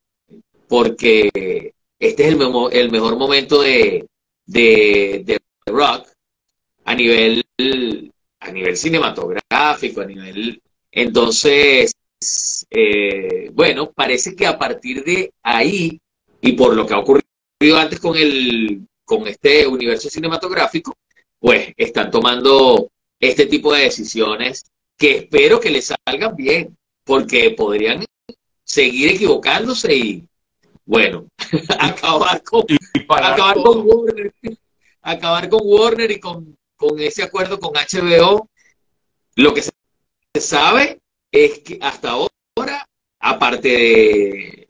porque 0.68 1.73
este 1.99 2.28
es 2.28 2.35
el, 2.35 2.40
el 2.73 2.90
mejor 2.90 3.16
momento 3.16 3.62
de, 3.62 4.06
de, 4.47 5.23
de 5.25 5.38
Rock 5.66 6.09
a 6.85 6.94
nivel, 6.94 7.44
a 8.40 8.52
nivel 8.52 8.76
cinematográfico, 8.76 10.00
a 10.00 10.06
nivel 10.06 10.61
entonces, 10.92 11.94
eh, 12.70 13.50
bueno, 13.52 13.92
parece 13.92 14.35
que 14.35 14.47
a 14.47 14.59
partir 14.59 15.04
de 15.04 15.32
ahí, 15.42 16.00
y 16.40 16.52
por 16.52 16.75
lo 16.75 16.87
que 16.87 16.94
ha 16.94 16.99
ocurrido 16.99 17.76
antes 17.76 18.00
con, 18.00 18.16
el, 18.16 18.87
con 19.04 19.26
este 19.28 19.66
universo 19.66 20.09
cinematográfico, 20.11 20.94
pues 21.38 21.73
están 21.76 22.11
tomando 22.11 22.90
este 23.20 23.46
tipo 23.46 23.72
de 23.72 23.82
decisiones 23.82 24.64
que 24.96 25.18
espero 25.18 25.60
que 25.60 25.70
les 25.70 25.92
salgan 26.06 26.34
bien, 26.34 26.76
porque 27.04 27.50
podrían 27.50 28.04
seguir 28.64 29.10
equivocándose 29.10 29.94
y, 29.94 30.28
bueno, 30.84 31.26
acabar 31.78 32.42
con, 32.42 32.64
acabar 33.08 33.56
con 33.56 33.86
Warner, 33.86 34.32
acabar 35.02 35.48
con 35.48 35.60
Warner 35.62 36.10
y 36.10 36.20
con, 36.20 36.56
con 36.76 36.98
ese 36.98 37.22
acuerdo 37.22 37.60
con 37.60 37.72
HBO, 37.74 38.48
lo 39.36 39.54
que 39.54 39.62
se 39.62 39.70
sabe 40.40 41.00
es 41.30 41.60
que 41.60 41.78
hasta 41.80 42.10
ahora, 42.10 42.86
aparte 43.18 43.68
de, 43.68 44.68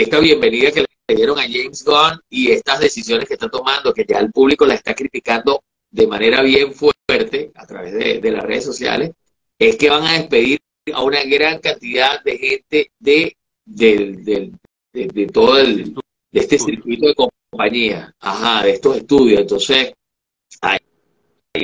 esta 0.00 0.20
bienvenida 0.20 0.70
que 0.70 0.80
le 0.80 1.14
dieron 1.14 1.38
a 1.38 1.42
James 1.42 1.84
Gunn 1.84 2.20
y 2.28 2.50
estas 2.50 2.80
decisiones 2.80 3.26
que 3.26 3.34
está 3.34 3.48
tomando, 3.48 3.92
que 3.92 4.06
ya 4.08 4.18
el 4.18 4.30
público 4.30 4.64
la 4.64 4.74
está 4.74 4.94
criticando 4.94 5.62
de 5.90 6.06
manera 6.06 6.42
bien 6.42 6.72
fuerte 6.72 7.50
a 7.54 7.66
través 7.66 8.20
de, 8.20 8.30
las 8.30 8.44
redes 8.44 8.64
sociales, 8.64 9.12
es 9.58 9.76
que 9.76 9.90
van 9.90 10.04
a 10.04 10.12
despedir 10.14 10.60
a 10.92 11.02
una 11.02 11.22
gran 11.24 11.58
cantidad 11.58 12.22
de 12.22 12.38
gente 12.38 12.92
de, 12.98 13.36
de, 13.64 15.26
todo 15.32 15.58
el, 15.58 15.94
de 15.94 16.40
este 16.40 16.58
circuito 16.58 17.08
de 17.08 17.14
compañía, 17.14 18.14
ajá, 18.20 18.64
de 18.64 18.70
estos 18.70 18.98
estudios. 18.98 19.40
Entonces, 19.40 19.92
ahí, 20.60 20.78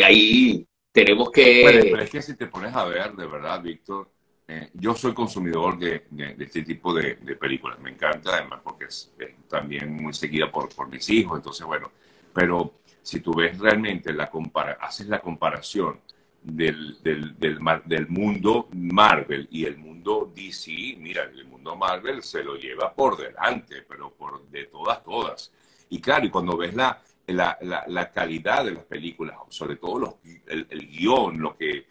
ahí 0.03 0.67
tenemos 0.93 1.31
que... 1.31 1.63
pero 1.65 2.03
es 2.03 2.11
que 2.11 2.23
si 2.23 2.37
te 2.37 2.47
pones 2.47 2.75
a 2.75 2.85
ver, 2.85 3.15
de 3.15 3.27
verdad, 3.27 3.63
Víctor, 3.63 4.11
eh, 4.49 4.71
yo 4.75 4.95
soy 4.95 5.13
consumidor 5.13 5.79
de, 5.79 6.05
este 6.39 6.63
tipo 6.63 6.95
de, 6.95 7.17
películas. 7.37 7.79
Me 7.81 7.91
encanta, 7.91 8.37
además, 8.37 8.61
porque 8.63 8.87
es, 8.87 9.13
también 9.49 9.93
muy 9.93 10.13
seguida 10.13 10.51
por, 10.51 10.69
por 10.75 10.89
mis 10.89 11.09
hijos. 11.11 11.39
Entonces, 11.39 11.67
bueno, 11.67 11.91
pero 12.33 12.75
si 13.07 13.21
tú 13.21 13.33
ves 13.33 13.57
realmente, 13.57 14.13
la 14.13 14.29
compara 14.29 14.79
haces 14.81 15.07
la 15.07 15.21
comparación 15.21 16.01
del, 16.43 17.01
del, 17.05 17.39
del, 17.39 17.61
del, 17.85 18.09
mundo 18.09 18.69
Marvel 18.73 19.47
y 19.49 19.65
el 19.65 19.77
mundo 19.77 20.33
DC, 20.35 20.97
mira, 20.99 21.23
el 21.23 21.45
mundo 21.45 21.77
Marvel 21.77 22.21
se 22.25 22.43
lo 22.43 22.57
lleva 22.57 22.93
por 22.93 23.17
delante, 23.17 23.83
pero 23.83 24.11
por 24.11 24.49
de 24.49 24.65
todas, 24.65 25.05
todas. 25.05 25.53
Y 25.89 26.01
claro, 26.01 26.27
y 26.27 26.31
cuando 26.31 26.57
ves 26.57 26.75
la, 26.75 27.01
la, 27.29 27.57
la, 27.87 28.11
calidad 28.11 28.65
de 28.65 28.73
las 28.73 28.85
películas, 28.85 29.37
sobre 29.51 29.77
todo 29.77 30.01
los, 30.01 30.15
el, 30.49 30.67
el 30.69 30.89
guion, 30.89 31.41
lo 31.41 31.57
que 31.57 31.87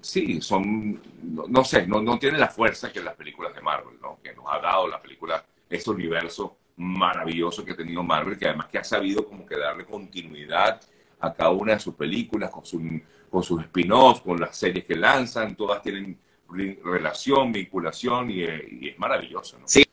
sí, 0.00 0.40
son, 0.40 1.02
no, 1.48 1.64
sé, 1.64 1.88
no, 1.88 2.00
no 2.00 2.20
tienen 2.20 2.38
la 2.38 2.48
fuerza 2.48 2.92
que 2.92 3.02
las 3.02 3.16
películas 3.16 3.52
de 3.52 3.62
Marvel, 3.62 3.98
¿no? 4.00 4.20
Que 4.22 4.32
nos 4.32 4.44
ha 4.48 4.60
dado 4.60 4.86
la 4.86 5.02
película, 5.02 5.44
este 5.68 5.90
universo 5.90 6.59
maravilloso 6.80 7.64
que 7.64 7.72
ha 7.72 7.76
tenido 7.76 8.02
Marvel, 8.02 8.38
que 8.38 8.46
además 8.46 8.68
que 8.68 8.78
ha 8.78 8.84
sabido 8.84 9.26
como 9.26 9.44
que 9.44 9.56
darle 9.56 9.84
continuidad 9.84 10.80
a 11.20 11.34
cada 11.34 11.50
una 11.50 11.74
de 11.74 11.80
sus 11.80 11.94
películas, 11.94 12.50
con, 12.50 12.64
su, 12.64 12.80
con 13.28 13.42
sus 13.42 13.60
spin-offs, 13.62 14.22
con 14.22 14.40
las 14.40 14.56
series 14.56 14.84
que 14.86 14.96
lanzan, 14.96 15.54
todas 15.54 15.82
tienen 15.82 16.18
relación, 16.82 17.52
vinculación 17.52 18.30
y, 18.30 18.42
es 18.42 18.98
maravilloso, 18.98 19.58
¿no? 19.58 19.68
Sí, 19.68 19.84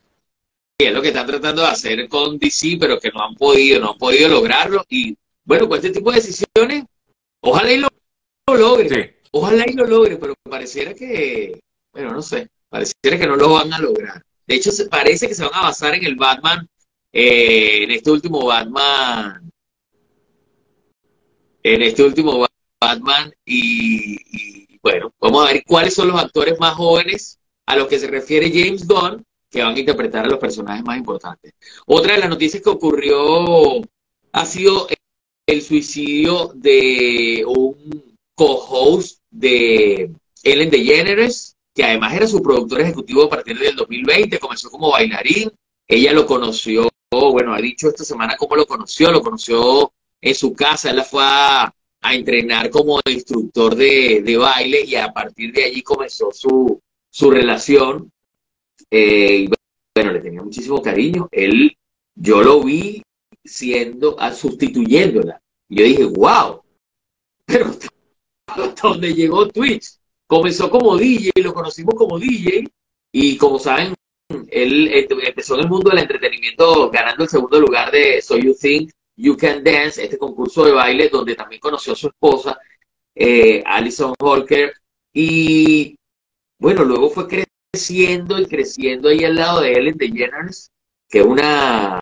es 0.79 0.93
lo 0.93 1.01
que 1.01 1.09
están 1.09 1.27
tratando 1.27 1.61
de 1.61 1.67
hacer 1.67 2.07
con 2.07 2.37
DC, 2.37 2.77
pero 2.79 2.99
que 2.99 3.11
no 3.11 3.21
han 3.21 3.35
podido, 3.35 3.81
no 3.81 3.91
han 3.91 3.97
podido 3.97 4.29
lograrlo. 4.29 4.83
Y 4.87 5.15
bueno, 5.43 5.67
pues 5.67 5.83
este 5.83 5.99
tipo 5.99 6.11
de 6.11 6.17
decisiones, 6.17 6.85
ojalá 7.41 7.71
y 7.71 7.77
lo, 7.77 7.89
logre. 8.47 9.17
Ojalá 9.31 9.65
y 9.67 9.73
lo 9.73 9.85
logre, 9.85 10.17
pero 10.17 10.33
pareciera 10.49 10.93
que, 10.93 11.59
bueno, 11.91 12.11
no 12.11 12.21
sé, 12.21 12.47
pareciera 12.69 13.19
que 13.19 13.27
no 13.27 13.35
lo 13.35 13.53
van 13.53 13.73
a 13.73 13.79
lograr. 13.79 14.23
De 14.47 14.55
hecho, 14.55 14.71
parece 14.89 15.27
que 15.27 15.35
se 15.35 15.43
van 15.43 15.53
a 15.53 15.63
basar 15.63 15.93
en 15.93 16.05
el 16.05 16.15
Batman, 16.15 16.67
eh, 17.19 17.83
en 17.83 17.89
este 17.89 18.11
último 18.11 18.45
Batman, 18.45 19.51
en 21.63 21.81
este 21.81 22.03
último 22.03 22.45
Batman 22.79 23.33
y, 23.43 24.77
bueno, 24.83 25.11
vamos 25.19 25.43
a 25.43 25.53
ver 25.53 25.63
cuáles 25.65 25.95
son 25.95 26.09
los 26.09 26.21
actores 26.21 26.59
más 26.59 26.75
jóvenes 26.75 27.39
a 27.65 27.75
los 27.75 27.87
que 27.87 27.97
se 27.97 28.05
refiere 28.05 28.51
James 28.53 28.87
Gunn 28.87 29.25
que 29.49 29.63
van 29.63 29.75
a 29.75 29.79
interpretar 29.79 30.25
a 30.25 30.27
los 30.27 30.37
personajes 30.37 30.85
más 30.85 30.95
importantes. 30.95 31.53
Otra 31.87 32.13
de 32.13 32.19
las 32.19 32.29
noticias 32.29 32.61
que 32.61 32.69
ocurrió 32.69 33.81
ha 34.33 34.45
sido 34.45 34.87
el 35.47 35.61
suicidio 35.63 36.51
de 36.53 37.43
un 37.47 38.15
co-host 38.35 39.21
de 39.31 40.11
Ellen 40.43 40.69
DeGeneres, 40.69 41.55
que 41.73 41.83
además 41.83 42.13
era 42.13 42.27
su 42.27 42.43
productor 42.43 42.81
ejecutivo 42.81 43.23
a 43.23 43.29
partir 43.29 43.57
del 43.57 43.75
2020, 43.75 44.37
comenzó 44.37 44.69
como 44.69 44.91
bailarín, 44.91 45.51
ella 45.87 46.13
lo 46.13 46.27
conoció, 46.27 46.87
bueno, 47.11 47.53
ha 47.53 47.61
dicho 47.61 47.89
esta 47.89 48.03
semana 48.03 48.35
cómo 48.37 48.55
lo 48.55 48.65
conoció, 48.65 49.11
lo 49.11 49.21
conoció 49.21 49.93
en 50.19 50.35
su 50.35 50.53
casa, 50.53 50.89
él 50.89 50.97
la 50.97 51.03
fue 51.03 51.23
a, 51.23 51.73
entrenar 52.09 52.69
como 52.69 53.01
instructor 53.05 53.75
de, 53.75 54.37
baile 54.39 54.85
y 54.85 54.95
a 54.95 55.11
partir 55.11 55.51
de 55.51 55.65
allí 55.65 55.81
comenzó 55.81 56.31
su, 56.31 56.81
su 57.09 57.31
relación. 57.31 58.09
Eh, 58.89 59.49
bueno, 59.93 60.13
le 60.13 60.21
tenía 60.21 60.41
muchísimo 60.41 60.81
cariño. 60.81 61.27
Él, 61.31 61.75
yo 62.15 62.41
lo 62.41 62.63
vi 62.63 63.03
siendo, 63.43 64.17
a, 64.19 64.33
sustituyéndola. 64.33 65.41
Y 65.67 65.79
yo 65.79 65.83
dije, 65.83 66.05
wow, 66.05 66.61
pero 67.45 67.75
hasta 68.47 68.87
donde 68.87 69.13
llegó 69.13 69.47
Twitch. 69.49 69.97
Comenzó 70.27 70.69
como 70.69 70.97
DJ, 70.97 71.31
lo 71.43 71.53
conocimos 71.53 71.95
como 71.95 72.19
DJ, 72.19 72.69
y 73.11 73.37
como 73.37 73.59
saben, 73.59 73.93
él 74.29 74.91
empezó 75.23 75.55
en 75.55 75.61
el 75.61 75.69
mundo 75.69 75.89
del 75.89 75.99
entretenimiento 75.99 76.89
ganando 76.89 77.23
el 77.23 77.29
segundo 77.29 77.59
lugar 77.59 77.91
de 77.91 78.21
So 78.21 78.37
You 78.37 78.55
Think 78.59 78.91
You 79.15 79.35
Can 79.35 79.63
Dance, 79.63 80.03
este 80.03 80.17
concurso 80.17 80.65
de 80.65 80.73
baile 80.73 81.09
donde 81.09 81.35
también 81.35 81.59
conoció 81.59 81.93
a 81.93 81.95
su 81.95 82.07
esposa, 82.07 82.59
eh, 83.15 83.63
Alison 83.65 84.13
Holker, 84.19 84.73
y 85.11 85.95
bueno, 86.59 86.83
luego 86.83 87.09
fue 87.09 87.27
creciendo 87.27 88.39
y 88.39 88.45
creciendo 88.45 89.09
ahí 89.09 89.23
al 89.23 89.35
lado 89.35 89.61
de 89.61 89.73
Ellen 89.73 89.97
DeGeneres, 89.97 90.71
que 91.09 91.19
es 91.19 91.25
una, 91.25 91.99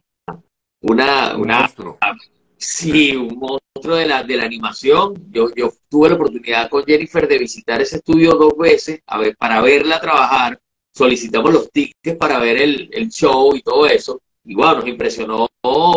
una, 0.82 1.38
una, 1.38 1.70
Sí, 2.58 3.16
un 3.16 3.38
monstruo 3.38 3.96
de 3.98 4.08
la, 4.08 4.24
de 4.24 4.38
la 4.38 4.46
animación. 4.46 5.14
Yo, 5.30 5.54
yo 5.56 5.72
tuve 5.90 6.10
la 6.10 6.16
oportunidad 6.16 6.70
con 6.70 6.84
Jennifer 6.86 7.28
de 7.28 7.38
visitar 7.38 7.82
ese 7.82 7.98
estudio 7.98 8.32
dos 8.34 8.58
veces 8.58 9.02
a 9.06 9.20
ver, 9.20 9.36
para 9.38 9.62
verla 9.62 10.00
trabajar. 10.02 10.60
Solicitamos 10.96 11.52
los 11.54 11.72
tickets 11.72 12.18
para 12.18 12.40
ver 12.40 12.62
el, 12.62 12.90
el 12.92 13.10
show 13.10 13.56
y 13.56 13.62
todo 13.62 13.86
eso. 13.86 14.22
Y 14.44 14.56
bueno, 14.56 14.76
nos 14.76 14.88
impresionó 14.88 15.48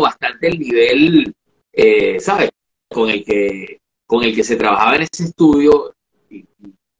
bastante 0.01 0.49
el 0.49 0.59
nivel, 0.59 1.35
eh, 1.73 2.19
¿sabes? 2.19 2.51
Con 2.91 3.11
el, 3.11 3.25
que, 3.25 3.81
con 4.07 4.25
el 4.25 4.35
que 4.35 4.43
se 4.43 4.57
trabajaba 4.57 4.97
en 4.97 5.03
ese 5.03 5.25
estudio. 5.25 5.95
Y 6.31 6.45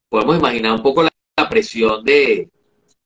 podemos 0.07 0.37
imaginar 0.37 0.73
un 0.73 0.83
poco 0.83 1.03
la, 1.03 1.09
la 1.37 1.49
presión 1.49 2.03
de 2.03 2.49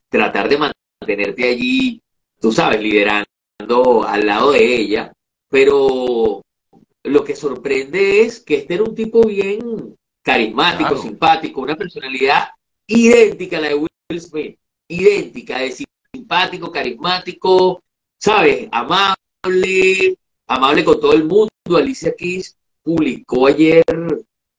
tratar 0.09 0.47
de 0.49 0.57
mantenerte 0.57 1.49
allí, 1.49 2.01
tú 2.39 2.51
sabes, 2.51 2.81
liderando 2.81 4.03
al 4.05 4.25
lado 4.25 4.51
de 4.51 4.75
ella 4.75 5.13
pero 5.53 6.41
lo 7.03 7.23
que 7.23 7.35
sorprende 7.35 8.21
es 8.21 8.39
que 8.39 8.55
este 8.55 8.73
era 8.73 8.81
un 8.81 8.95
tipo 8.95 9.21
bien 9.21 9.95
carismático, 10.23 10.97
simpático, 10.97 11.61
una 11.61 11.75
personalidad 11.75 12.47
idéntica 12.87 13.59
a 13.59 13.61
la 13.61 13.67
de 13.67 13.75
Will 13.75 14.19
Smith, 14.19 14.57
idéntica, 14.93 15.61
es 15.63 15.83
simpático, 16.13 16.71
carismático, 16.71 17.81
¿sabes? 18.17 18.67
Amable, 18.71 20.17
amable 20.47 20.83
con 20.83 20.99
todo 20.99 21.13
el 21.13 21.25
mundo. 21.25 21.49
Alicia 21.75 22.13
Keys 22.15 22.57
publicó 22.81 23.47
ayer 23.47 23.83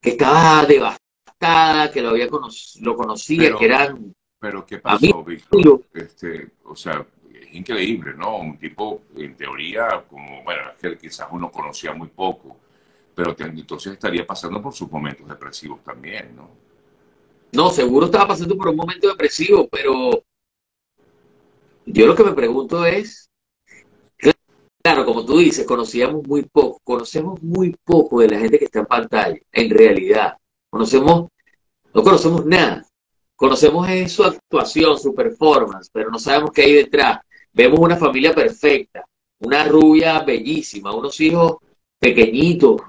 que 0.00 0.10
estaba 0.10 0.64
devastada, 0.64 1.90
que 1.90 2.00
lo 2.00 2.10
había 2.10 2.28
lo 2.80 2.96
conocía, 2.96 3.56
que 3.56 3.64
eran 3.64 4.14
pero 4.44 4.66
¿qué 4.66 4.76
pasó, 4.76 5.24
Víctor? 5.24 5.84
Este, 5.94 6.50
o 6.64 6.76
sea, 6.76 7.06
increíble, 7.52 8.12
¿no? 8.14 8.36
Un 8.36 8.58
tipo, 8.58 9.00
en 9.16 9.34
teoría, 9.38 10.04
como, 10.06 10.44
bueno, 10.44 10.60
es 10.70 10.80
que 10.82 10.98
quizás 10.98 11.28
uno 11.30 11.50
conocía 11.50 11.94
muy 11.94 12.08
poco, 12.08 12.58
pero 13.14 13.34
entonces 13.38 13.94
estaría 13.94 14.26
pasando 14.26 14.60
por 14.60 14.74
sus 14.74 14.90
momentos 14.90 15.26
depresivos 15.26 15.82
también, 15.82 16.36
¿no? 16.36 16.50
No, 17.52 17.70
seguro 17.70 18.04
estaba 18.04 18.28
pasando 18.28 18.54
por 18.54 18.68
un 18.68 18.76
momento 18.76 19.08
depresivo, 19.08 19.66
pero 19.66 20.23
yo 21.86 22.06
lo 22.06 22.14
que 22.14 22.24
me 22.24 22.32
pregunto 22.32 22.84
es, 22.86 23.30
claro, 24.82 25.04
como 25.04 25.24
tú 25.24 25.38
dices, 25.38 25.66
conocíamos 25.66 26.26
muy 26.26 26.42
poco, 26.42 26.80
conocemos 26.84 27.42
muy 27.42 27.74
poco 27.84 28.20
de 28.20 28.28
la 28.28 28.38
gente 28.38 28.58
que 28.58 28.66
está 28.66 28.80
en 28.80 28.86
pantalla, 28.86 29.38
en 29.52 29.70
realidad. 29.70 30.34
Conocemos, 30.70 31.28
no 31.92 32.02
conocemos 32.02 32.44
nada. 32.44 32.84
Conocemos 33.36 33.88
su 34.10 34.24
actuación, 34.24 34.98
su 34.98 35.14
performance, 35.14 35.90
pero 35.92 36.10
no 36.10 36.18
sabemos 36.18 36.50
qué 36.52 36.62
hay 36.62 36.72
detrás. 36.74 37.20
Vemos 37.52 37.80
una 37.80 37.96
familia 37.96 38.34
perfecta, 38.34 39.04
una 39.40 39.64
rubia 39.64 40.22
bellísima, 40.22 40.94
unos 40.94 41.20
hijos 41.20 41.56
pequeñitos. 41.98 42.80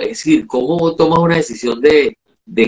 Es 0.00 0.08
decir, 0.08 0.46
¿cómo 0.46 0.94
tomas 0.96 1.20
una 1.20 1.36
decisión 1.36 1.80
de, 1.80 2.16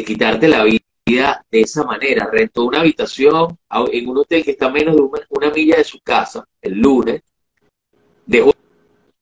quitarte 0.04 0.48
la 0.48 0.64
vida 0.64 0.78
de 1.08 1.60
esa 1.60 1.84
manera? 1.84 2.28
Rentó 2.30 2.64
una 2.64 2.80
habitación 2.80 3.58
en 3.92 4.08
un 4.08 4.18
hotel 4.18 4.44
que 4.44 4.52
está 4.52 4.66
a 4.66 4.70
menos 4.70 4.96
de 4.96 5.02
una, 5.02 5.50
milla 5.50 5.76
de 5.76 5.84
su 5.84 6.00
casa 6.00 6.44
el 6.60 6.74
lunes, 6.74 7.22
dejó 8.26 8.52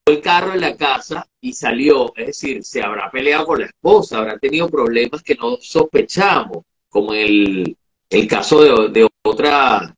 el 0.07 0.20
carro 0.20 0.55
en 0.55 0.61
la 0.61 0.77
casa 0.77 1.27
y 1.40 1.53
salió. 1.53 2.12
Es 2.16 2.27
decir, 2.27 2.64
se 2.64 2.83
habrá 2.83 3.11
peleado 3.11 3.46
con 3.46 3.61
la 3.61 3.66
esposa, 3.66 4.18
habrá 4.18 4.38
tenido 4.38 4.68
problemas 4.68 5.22
que 5.22 5.35
no 5.35 5.57
sospechamos, 5.61 6.64
como 6.88 7.12
el, 7.12 7.77
el 8.11 8.29
caso 8.29 8.88
de, 8.88 9.01
de 9.01 9.09
otra 9.25 9.92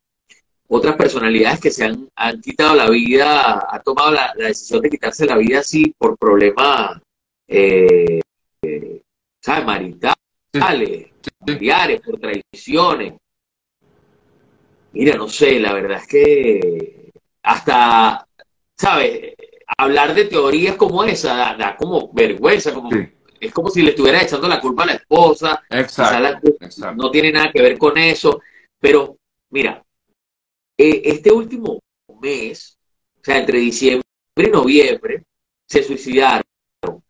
otras 0.70 0.96
personalidades 0.96 1.61
que 1.61 1.70
se 1.70 1.85
han, 1.85 2.09
han 2.14 2.40
quitado 2.42 2.74
la 2.74 2.90
vida, 2.90 3.66
han 3.70 3.83
tomado 3.83 4.12
la, 4.12 4.35
decisión 4.37 4.83
de 4.83 4.90
quitarse 4.90 5.24
la 5.24 5.38
vida 5.38 5.61
así 5.61 5.94
por 5.96 6.18
problemas, 6.18 7.01
eh, 7.46 8.20
eh 8.62 9.01
familiares, 11.38 12.01
por 12.01 12.19
traiciones. 12.19 13.14
Mira, 14.93 15.17
no 15.17 15.29
sé, 15.29 15.61
la 15.61 15.73
verdad 15.73 15.99
es 15.99 16.07
que 16.07 17.11
hasta, 17.43 18.27
¿sabes? 18.77 19.35
Hablar 19.77 20.14
de 20.14 20.25
teorías 20.25 20.77
como 20.77 21.05
esa 21.05 21.57
da, 21.57 21.77
como 21.77 22.11
vergüenza, 22.12 22.73
como, 22.73 22.91
es 23.41 23.53
como 23.53 23.71
si 23.71 23.83
le 23.83 23.91
estuviera 23.91 24.23
echando 24.23 24.49
la 24.49 24.61
culpa 24.61 24.85
a 24.85 24.87
la 24.87 24.93
esposa. 24.95 25.62
exacto. 26.61 26.95
No 26.97 27.11
tiene 27.11 27.33
nada 27.33 27.53
que 27.53 27.62
ver 27.62 27.79
con 27.79 27.97
eso, 27.99 28.41
pero 28.81 29.17
mira, 29.51 29.83
eh, 30.77 31.03
este 31.05 31.31
último 31.33 31.81
mes, 32.21 32.79
o 33.21 33.25
sea, 33.25 33.38
entre 33.38 33.59
diciembre 33.59 34.05
y 34.37 34.51
noviembre, 34.51 35.25
se 35.67 35.83
suicidaron 35.83 36.43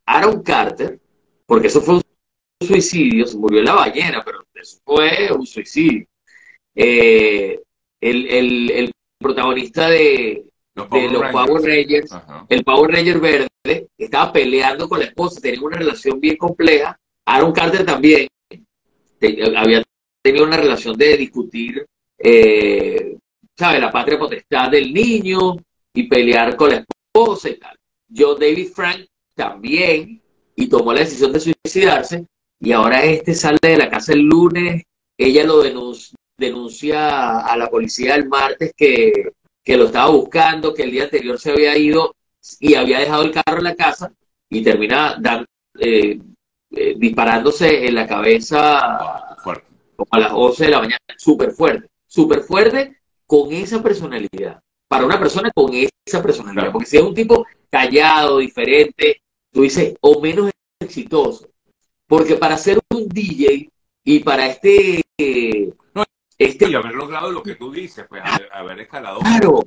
Aaron 0.07 0.43
Carter, 0.43 0.99
porque 1.47 1.69
eso 1.69 1.81
fue 1.81 1.97
un 1.97 2.03
suicidio, 2.61 3.27
se 3.27 3.37
murió 3.37 3.61
en 3.61 3.67
la 3.67 3.75
ballena, 3.75 4.23
pero 4.25 4.45
eso 4.55 4.79
fue 4.85 5.31
un 5.33 5.47
suicidio. 5.47 6.07
Eh, 6.75 7.61
el, 8.01 8.93
protagonista 9.21 9.89
de, 9.89 10.45
los 10.75 10.87
Power 10.87 11.63
Rangers, 11.63 12.15
el 12.49 12.65
Power 12.65 12.93
Ranger 12.93 13.19
verde, 13.19 13.89
estaba 13.99 14.33
peleando 14.33 14.89
con 14.89 15.01
la 15.01 15.07
esposa, 15.07 15.41
tenía 15.41 15.61
una 15.61 15.79
relación 15.79 16.21
bien 16.21 16.37
compleja. 16.37 16.99
Aaron 17.27 17.53
Carter 17.53 17.85
también 17.85 18.29
había 19.57 19.83
tenido 20.23 20.45
una 20.45 20.57
relación 20.57 20.97
de 20.97 21.17
discutir, 21.17 21.85
eh, 22.19 23.17
¿sabes? 23.57 23.81
La 23.81 23.91
patria 23.91 24.19
potestad 24.19 24.71
del 24.71 24.93
niño 24.93 25.57
y 25.93 26.05
pelear 26.05 26.57
con 26.57 26.71
la 26.71 26.85
esposa 26.87 27.51
y 27.51 27.59
tal. 27.59 27.77
Yo, 28.09 28.37
David 28.37 28.69
Frank, 28.75 29.05
también, 29.35 30.23
y 30.55 30.69
tomó 30.69 30.93
la 30.93 31.01
decisión 31.01 31.33
de 31.33 31.41
suicidarse, 31.41 32.25
y 32.61 32.73
ahora 32.73 33.05
este 33.05 33.35
sale 33.35 33.59
de 33.63 33.77
la 33.77 33.91
casa 33.91 34.13
el 34.13 34.23
lunes, 34.23 34.83
ella 35.17 35.45
lo 35.45 35.63
denuncia, 36.39 37.41
a 37.41 37.57
la 37.57 37.69
policía 37.69 38.15
el 38.15 38.29
martes 38.29 38.73
que, 38.77 39.33
lo 39.67 39.85
estaba 39.87 40.11
buscando, 40.11 40.73
que 40.73 40.85
el 40.85 40.91
día 40.91 41.05
anterior 41.05 41.39
se 41.39 41.51
había 41.51 41.77
ido 41.77 42.15
y 42.61 42.75
había 42.75 43.01
dejado 43.01 43.23
el 43.23 43.33
carro 43.33 43.59
en 43.59 43.65
la 43.65 43.75
casa 43.75 44.13
y 44.49 44.63
termina 44.63 45.21
eh, 45.79 46.19
eh, 46.71 46.95
disparándose 46.97 47.87
en 47.87 47.95
la 47.95 48.07
cabeza 48.07 49.37
como 49.99 50.09
a 50.13 50.19
las 50.21 50.33
11 50.33 50.65
de 50.65 50.71
la 50.71 50.79
mañana, 50.79 50.99
súper 51.17 51.51
fuerte, 51.51 51.89
súper 52.07 52.41
fuerte 52.43 52.99
con 53.27 53.53
esa 53.53 53.83
personalidad, 53.83 54.61
para 54.89 55.05
una 55.05 55.19
persona 55.19 55.51
con 55.53 55.73
esa 55.75 56.23
personalidad, 56.23 56.71
porque 56.71 56.87
si 56.87 56.97
es 56.97 57.03
un 57.03 57.15
tipo 57.15 57.45
callado, 57.69 58.39
diferente, 58.39 59.21
tú 59.53 59.63
dices, 59.63 59.97
o 60.01 60.21
menos 60.21 60.51
exitoso, 60.81 61.48
porque 62.09 62.37
para 62.37 62.57
ser 62.57 62.81
un 62.91 63.09
DJ 63.09 63.71
y 64.03 64.19
para 64.21 64.47
este... 64.47 65.05
este... 66.39 66.69
Y 66.69 66.75
haber 66.75 66.95
logrado 66.95 67.31
lo 67.31 67.43
que 67.43 67.55
tú 67.55 67.71
dices, 67.71 68.07
pues 68.09 68.23
haber, 68.51 68.81
escalado 68.81 69.21
claro. 69.21 69.61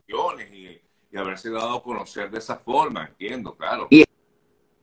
y, 0.51 0.79
y, 1.11 1.17
haberse 1.17 1.51
dado 1.51 1.77
a 1.77 1.83
conocer 1.83 2.31
de 2.31 2.39
esa 2.39 2.57
forma, 2.57 3.05
entiendo, 3.05 3.55
claro. 3.55 3.87
Y 3.91 4.03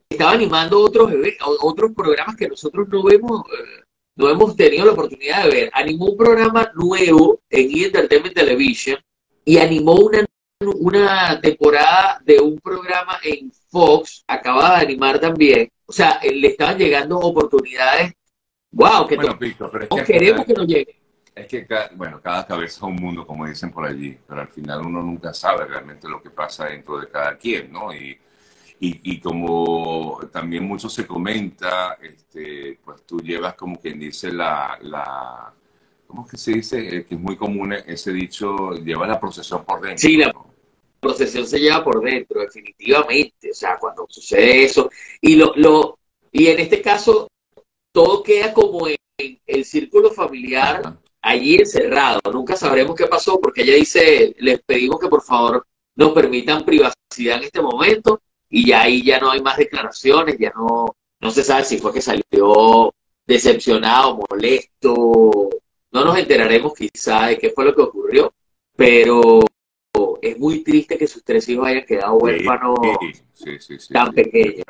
estaba 0.09 0.33
animando 0.33 0.81
otros, 0.81 1.12
otros 1.61 1.92
programas 1.92 2.37
que 2.37 2.49
nosotros 2.49 2.88
no 2.88 3.03
vemos, 3.03 3.42
eh, 3.47 3.83
no 4.16 4.31
hemos 4.31 4.57
tenido 4.57 4.87
la 4.87 4.92
oportunidad 4.92 5.44
de 5.44 5.51
ver. 5.51 5.71
Animó 5.75 6.07
un 6.07 6.16
programa 6.16 6.71
nuevo 6.75 7.40
en 7.51 7.71
E! 7.71 7.87
Entertainment 7.87 8.35
Television 8.35 8.99
y 9.44 9.59
animó 9.59 9.94
una, 9.94 10.25
una 10.61 11.40
temporada 11.40 12.21
de 12.25 12.40
un 12.40 12.59
programa 12.59 13.18
en 13.23 13.51
Fox, 13.70 14.24
acaba 14.26 14.76
de 14.76 14.87
animar 14.87 15.18
también. 15.18 15.68
O 15.87 15.92
sea, 15.92 16.18
eh, 16.22 16.35
le 16.35 16.48
estaban 16.48 16.78
llegando 16.78 17.18
oportunidades. 17.18 18.12
¡Wow! 18.72 19.07
Que 19.07 19.16
bueno, 19.16 19.38
pero 19.38 19.85
es 19.85 19.88
que 19.88 20.12
queremos 20.12 20.44
que 20.44 20.52
nos 20.54 20.66
llegue. 20.66 21.00
Es 21.35 21.46
que, 21.46 21.66
bueno, 21.94 22.20
cada 22.20 22.46
cabeza 22.46 22.76
es 22.78 22.83
un 22.83 22.96
mundo, 22.96 23.26
como 23.26 23.46
dicen 23.46 23.70
por 23.70 23.87
allí, 23.87 24.18
pero 24.26 24.40
al 24.40 24.48
final 24.48 24.85
uno 24.85 25.02
nunca 25.02 25.33
sabe 25.33 25.66
realmente 25.66 26.09
lo 26.09 26.20
que 26.20 26.31
pasa 26.31 26.66
dentro 26.66 26.98
de 26.98 27.09
cada 27.09 27.38
quien, 27.38 27.72
¿no? 27.72 27.94
Y, 27.94 28.18
y, 28.81 29.20
como 29.20 30.20
también 30.33 30.64
mucho 30.64 30.88
se 30.88 31.07
comenta, 31.07 31.96
este, 32.02 32.78
pues 32.85 33.02
tú 33.04 33.18
llevas 33.18 33.54
como 33.54 33.81
quien 33.81 33.98
dice 33.98 34.33
la, 34.33 34.78
la 34.83 35.52
¿cómo 36.07 36.24
es 36.24 36.31
que 36.31 36.37
se 36.37 36.52
dice? 36.52 36.96
Eh, 36.96 37.04
que 37.04 37.14
es 37.14 37.20
muy 37.20 37.37
común 37.37 37.72
ese 37.72 38.12
dicho, 38.12 38.72
lleva 38.74 39.07
la 39.07 39.20
procesión 39.20 39.64
por 39.64 39.81
dentro. 39.81 39.98
Sí, 39.98 40.16
la 40.16 40.33
procesión 41.00 41.46
se 41.46 41.58
lleva 41.58 41.84
por 41.84 42.02
dentro, 42.02 42.40
definitivamente. 42.40 43.50
O 43.50 43.54
sea, 43.54 43.78
cuando 43.78 44.06
sucede 44.08 44.64
eso. 44.64 44.90
Y, 45.20 45.37
lo, 45.37 45.52
lo, 45.56 45.98
y 46.32 46.48
en 46.48 46.61
este 46.61 46.82
caso, 46.82 47.28
todo 47.92 48.22
queda 48.22 48.52
como 48.52 48.88
en, 48.88 48.96
el 49.46 49.64
círculo 49.64 50.11
familiar, 50.11 50.98
allí 51.20 51.56
encerrado. 51.56 52.20
Nunca 52.32 52.56
sabremos 52.56 52.94
qué 52.94 53.06
pasó 53.06 53.40
porque 53.40 53.62
ella 53.62 53.74
dice, 53.74 54.34
les 54.38 54.61
pedimos 54.62 55.00
que 55.00 55.08
por 55.08 55.22
favor 55.22 55.66
nos 55.96 56.12
permitan 56.12 56.64
privacidad 56.64 57.38
en 57.38 57.44
este 57.44 57.61
momento 57.61 58.20
y 58.48 58.68
ya 58.68 58.82
ahí 58.82 59.02
ya 59.02 59.18
no 59.18 59.32
hay 59.32 59.42
más 59.42 59.56
declaraciones, 59.56 60.37
ya 60.38 60.52
no, 60.54 60.94
no 61.20 61.30
se 61.30 61.42
sabe 61.42 61.64
si 61.64 61.78
fue 61.78 61.92
que 61.92 62.00
salió 62.00 62.94
decepcionado, 63.26 64.20
molesto, 64.30 65.50
no 65.90 66.04
nos 66.04 66.18
enteraremos 66.18 66.72
quizá 66.74 67.26
de 67.26 67.38
qué 67.38 67.50
fue 67.50 67.64
lo 67.64 67.74
que 67.74 67.82
ocurrió, 67.82 68.32
pero 68.76 69.40
es 70.22 70.38
muy 70.38 70.62
triste 70.62 70.98
que 70.98 71.07
sus 71.07 71.24
tres 71.24 71.48
hijos 71.48 71.66
hayan 71.66 71.85
quedado 71.85 72.14
huérfanos 72.14 72.78
tan 73.90 74.12
pequeños. 74.12 74.64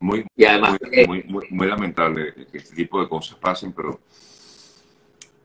Muy, 0.00 0.26
y 0.34 0.44
además 0.44 0.78
muy, 1.06 1.22
muy, 1.24 1.46
muy, 1.50 1.66
lamentable 1.68 2.34
que 2.50 2.58
este 2.58 2.74
tipo 2.74 3.00
de 3.00 3.08
cosas 3.08 3.38
pasen, 3.38 3.72
pero 3.72 4.00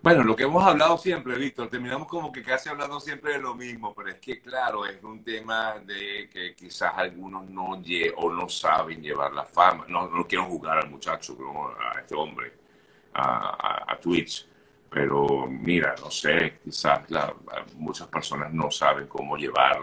bueno, 0.04 0.24
lo 0.24 0.36
que 0.36 0.44
hemos 0.44 0.64
hablado 0.64 0.98
siempre, 0.98 1.38
Víctor, 1.38 1.70
terminamos 1.70 2.08
como 2.08 2.32
que 2.32 2.42
casi 2.42 2.70
hablando 2.70 3.00
siempre 3.00 3.34
de 3.34 3.40
lo 3.40 3.54
mismo, 3.54 3.94
pero 3.94 4.10
es 4.10 4.16
que, 4.16 4.42
claro, 4.42 4.84
es 4.84 5.04
un 5.04 5.24
tema 5.24 5.78
de 5.78 6.28
que 6.28 6.56
quizás 6.56 6.94
algunos 6.96 7.48
no 7.48 7.80
o 8.18 8.32
no 8.32 8.50
saben 8.50 9.04
llevar 9.04 9.32
la 9.32 9.46
fama, 9.46 9.86
no, 9.88 10.10
no 10.10 10.28
quiero 10.28 10.46
jugar 10.46 10.80
al 10.80 10.90
muchacho, 10.90 11.38
a 11.80 12.00
este 12.00 12.16
hombre, 12.16 12.52
a, 13.14 13.96
Twitch, 14.02 14.48
pero 14.92 15.48
mira, 15.48 15.96
no 16.02 16.12
sé, 16.12 16.60
quizás 16.62 17.04
muchas 17.78 18.08
personas 18.10 18.54
no 18.54 18.70
saben 18.70 19.08
cómo 19.08 19.38
llevar 19.38 19.78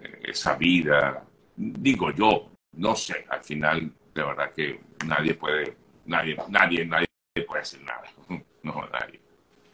eh, 0.00 0.20
esa 0.26 0.54
vida, 0.54 1.24
digo 1.56 2.12
yo, 2.12 2.48
no 2.76 2.94
sé, 2.94 3.26
al 3.28 3.42
final, 3.42 3.92
de 4.14 4.22
verdad 4.22 4.52
que 4.54 4.80
nadie 5.04 5.34
puede, 5.34 5.76
nadie, 6.06 6.36
nadie, 6.48 6.86
nadie 6.86 7.06
puede 7.44 7.62
decir 7.62 7.82
nada. 7.82 8.04
No, 8.62 8.82
nadie. 8.90 9.20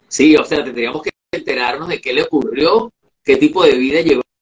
Sí, 0.09 0.35
o 0.35 0.42
sea, 0.42 0.64
tendríamos 0.64 1.00
que 1.00 1.11
enterarnos 1.31 1.87
de 1.87 2.00
qué 2.00 2.12
le 2.12 2.24
ocurrió, 2.24 2.92
qué 3.22 3.37
tipo 3.37 3.62
de 3.62 3.74
vida 3.74 4.00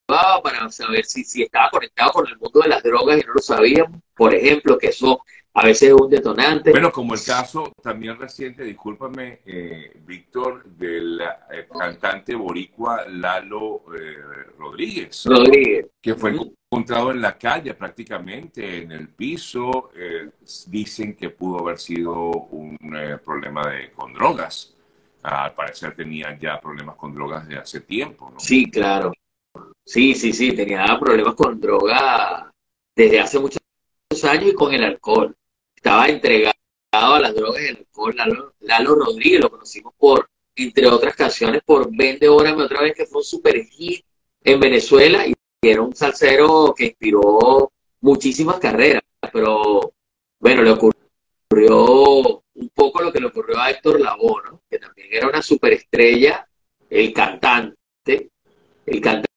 llevaba 0.09 0.43
para 0.43 0.71
saber 0.71 1.05
si, 1.05 1.25
si 1.25 1.43
estaba 1.43 1.71
conectado 1.71 2.13
con 2.13 2.27
el 2.27 2.39
mundo 2.39 2.61
de 2.61 2.69
las 2.69 2.83
drogas 2.83 3.19
y 3.19 3.27
no 3.27 3.35
lo 3.35 3.41
sabíamos. 3.41 4.01
Por 4.15 4.35
ejemplo, 4.35 4.79
que 4.79 4.89
eso 4.89 5.23
a 5.55 5.65
veces 5.65 5.89
es 5.91 5.95
un 5.95 6.09
detonante. 6.09 6.71
Bueno, 6.71 6.93
como 6.93 7.15
el 7.15 7.23
caso 7.23 7.73
también 7.83 8.19
reciente, 8.19 8.65
discúlpame, 8.65 9.41
eh, 9.45 9.93
Víctor, 10.07 10.65
del 10.65 11.21
eh, 11.21 11.67
cantante 11.77 12.35
boricua 12.35 13.07
Lalo 13.09 13.83
eh, 13.95 14.19
Rodríguez. 14.59 15.25
Rodríguez. 15.27 15.87
Que 16.01 16.15
fue 16.15 16.37
encontrado 16.71 17.11
en 17.11 17.21
la 17.21 17.37
calle 17.37 17.75
prácticamente, 17.75 18.83
en 18.83 18.93
el 18.93 19.09
piso. 19.09 19.91
dicen 20.67 21.15
que 21.15 21.31
pudo 21.31 21.61
haber 21.61 21.79
sido 21.79 22.15
un 22.15 22.79
problema 23.25 23.69
de, 23.69 23.91
con 23.93 24.13
drogas 24.13 24.75
al 25.21 25.53
parecer 25.53 25.95
tenía 25.95 26.39
ya 26.39 26.61
problemas 26.61 26.97
con 26.97 27.13
drogas 27.13 27.47
de 27.49 27.59
hace 27.59 27.81
tiempo, 27.81 28.31
¿no? 28.31 28.39
Sí, 28.39 28.71
claro. 28.71 29.13
Sí, 29.89 30.15
sí, 30.15 30.35
sí, 30.35 30.53
tenía 30.53 30.85
problemas 31.01 31.35
con 31.35 31.59
drogas 31.59 32.45
desde 32.95 33.21
hace 33.21 33.39
muchos 33.39 33.59
años 34.23 34.51
y 34.51 34.53
con 34.53 34.75
el 34.75 34.85
alcohol. 34.85 35.35
Estaba 35.75 36.09
entregado 36.09 36.53
a 36.91 37.19
las 37.19 37.35
drogas 37.35 37.63
y 37.63 37.69
el 37.69 37.77
alcohol. 37.79 38.15
Lalo, 38.61 38.95
Rodríguez 38.97 39.41
lo 39.41 39.51
conocimos 39.51 39.95
por, 39.97 40.29
entre 40.57 40.89
otras 40.89 41.17
canciones, 41.17 41.63
por 41.65 41.89
Vende 41.91 42.29
Órame 42.29 42.65
otra 42.65 42.83
vez, 42.83 42.95
que 42.95 43.07
fue 43.07 43.21
un 43.21 43.25
super 43.25 43.65
hit 43.65 44.05
en 44.45 44.61
Venezuela 44.61 45.27
y 45.27 45.33
era 45.63 45.81
un 45.81 45.97
salsero 45.97 46.75
que 46.77 46.85
inspiró 46.85 47.73
muchísimas 48.03 48.59
carreras. 48.59 49.01
Pero 49.33 49.95
bueno, 50.39 50.63
le 50.65 50.71
ocurrió 50.73 52.43
un 52.53 52.69
poco 52.75 53.03
lo 53.03 53.11
que 53.11 53.21
le 53.21 53.29
ocurrió 53.29 53.59
a 53.59 53.71
Héctor 53.71 54.03
Lavoe, 54.03 54.61
que 54.69 54.79
también 54.79 55.09
era 55.13 55.29
una 55.29 55.41
superestrella, 55.41 56.47
el 56.91 57.11
cantante, 57.15 58.29
el 58.85 59.01
cantante 59.01 59.29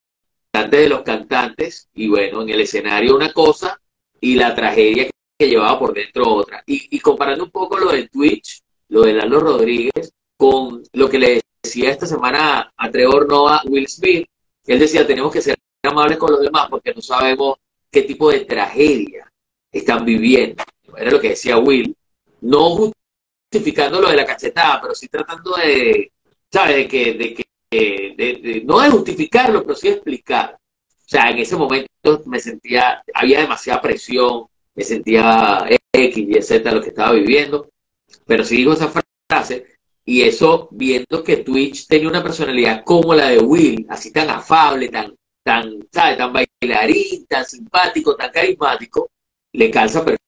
de 0.54 0.90
los 0.90 1.02
cantantes, 1.02 1.90
y 1.94 2.10
bueno, 2.10 2.42
en 2.42 2.50
el 2.50 2.62
escenario 2.62 3.16
una 3.16 3.32
cosa 3.32 3.80
y 4.20 4.36
la 4.36 4.54
tragedia 4.54 5.10
que 5.38 5.50
llevaba 5.50 5.80
por 5.80 5.94
dentro 5.94 6.30
otra. 6.30 6.62
Y, 6.66 7.00
comparando 7.00 7.46
un 7.46 7.52
poco 7.52 7.78
lo 7.78 7.92
de 7.92 8.08
Twitch, 8.10 8.62
lo 8.90 9.02
de 9.04 9.14
Lalo 9.14 9.40
Rodríguez, 9.40 10.14
con 10.38 10.84
lo 10.94 11.10
que 11.10 11.20
le 11.20 11.42
decía 11.64 11.90
esta 11.90 12.06
semana 12.06 12.72
a 12.76 12.92
Trevor 12.92 13.28
Noah 13.28 13.62
Will 13.66 13.88
Smith, 13.88 14.28
él 14.66 14.80
decía, 14.80 15.08
tenemos 15.08 15.32
que 15.32 15.42
ser 15.42 15.58
amables 15.84 16.18
con 16.18 16.32
los 16.32 16.42
demás 16.42 16.68
porque 16.70 16.94
no 16.94 17.02
sabemos 17.02 17.58
qué 17.90 18.04
tipo 18.04 18.30
de 18.30 18.42
tragedia 18.42 19.32
están 19.72 20.06
viviendo. 20.06 20.64
Era 20.96 21.12
lo 21.12 21.20
que 21.20 21.30
decía 21.30 21.58
Will. 21.58 21.96
No 22.42 22.92
justificando 23.52 24.02
lo 24.02 24.10
de 24.10 24.18
la 24.18 24.26
cachetada, 24.26 24.82
pero 24.82 24.96
sí 24.96 25.08
tratando 25.08 25.56
de, 25.56 26.12
¿sabes? 26.52 26.76
De 26.76 26.88
que, 26.88 27.14
de 27.14 27.34
que, 27.34 27.44
no 28.66 28.80
de 28.80 28.90
justificarlo, 28.90 29.64
pero 29.64 29.76
sí 29.76 29.88
de 29.88 29.94
explicar. 29.96 30.58
O 30.88 31.10
sea, 31.12 31.30
en 31.30 31.40
ese 31.40 31.56
momento 31.56 31.90
me 32.26 32.40
sentía, 32.40 33.04
había 33.14 33.42
demasiada 33.42 33.82
presión, 33.82 34.46
me 34.76 34.84
sentía 34.84 35.66
X 35.92 36.18
y 36.18 36.42
Z 36.42 36.72
lo 36.72 36.82
que 36.82 36.90
estaba 36.90 37.12
viviendo, 37.14 37.70
pero 38.26 38.44
sí 38.44 38.58
dijo 38.58 38.74
esa 38.74 38.92
frase, 39.30 39.66
y 40.06 40.22
eso 40.22 40.70
viendo 40.72 41.24
que 41.24 41.38
Twitch 41.38 41.88
tenía 41.88 42.10
una 42.10 42.24
personalidad 42.24 42.84
como 42.84 43.14
la 43.14 43.30
de 43.30 43.40
Will, 43.40 43.86
así 43.90 44.12
tan 44.12 44.30
afable, 44.30 44.90
tan, 44.90 45.14
tan, 45.44 45.88
¿sabes? 45.92 46.18
Tan 46.18 46.34
bailarín, 46.34 47.26
tan 47.28 47.46
simpático, 47.46 48.16
tan 48.16 48.32
carismático, 48.32 49.12
le 49.54 49.70
calza 49.70 50.00
perfectamente 50.00 50.22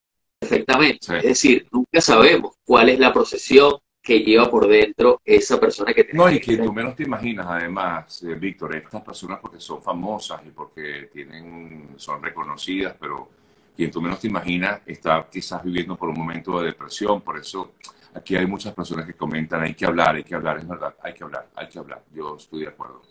perfectamente. 0.44 1.18
Es 1.18 1.24
decir, 1.24 1.68
nunca 1.72 2.02
sabemos 2.02 2.56
cuál 2.64 2.90
es 2.90 3.00
la 3.00 3.14
procesión 3.14 3.76
que 4.04 4.20
lleva 4.20 4.52
por 4.52 4.68
dentro 4.68 5.22
esa 5.24 5.58
persona 5.58 5.94
que 5.94 6.10
No, 6.12 6.30
y 6.30 6.42
que 6.42 6.58
tú 6.58 6.74
menos 6.74 6.94
te 6.94 7.04
imaginas, 7.04 7.48
además, 7.50 8.22
eh, 8.24 8.36
Víctor, 8.36 8.76
estas 8.76 9.02
personas 9.02 9.40
porque 9.40 9.62
son 9.62 9.82
famosas 9.82 10.42
y 10.46 10.50
porque 10.50 11.10
tienen, 11.14 11.94
son 11.96 12.22
reconocidas, 12.22 12.98
pero 13.00 13.30
quien 13.74 13.90
tú 13.90 14.02
menos 14.02 14.20
te 14.20 14.28
imaginas 14.28 14.82
está 14.86 15.26
quizás 15.32 15.64
viviendo 15.64 15.96
por 15.96 16.10
un 16.10 16.20
momento 16.20 16.60
de 16.60 16.68
depresión. 16.68 17.22
Por 17.22 17.38
eso 17.38 17.76
aquí 18.14 18.36
hay 18.36 18.46
muchas 18.46 18.74
personas 18.74 19.06
que 19.06 19.14
comentan, 19.14 19.62
hay 19.62 19.74
que 19.74 19.86
hablar, 19.86 20.16
hay 20.16 20.24
que 20.26 20.36
hablar, 20.36 20.58
es 20.58 20.68
verdad, 20.68 20.96
hay 21.02 21.14
que 21.14 21.24
hablar, 21.24 21.48
hay 21.56 21.70
que 21.70 21.80
hablar. 21.80 22.04
Yo 22.14 22.36
estoy 22.36 22.64
de 22.64 22.68
acuerdo. 22.68 23.02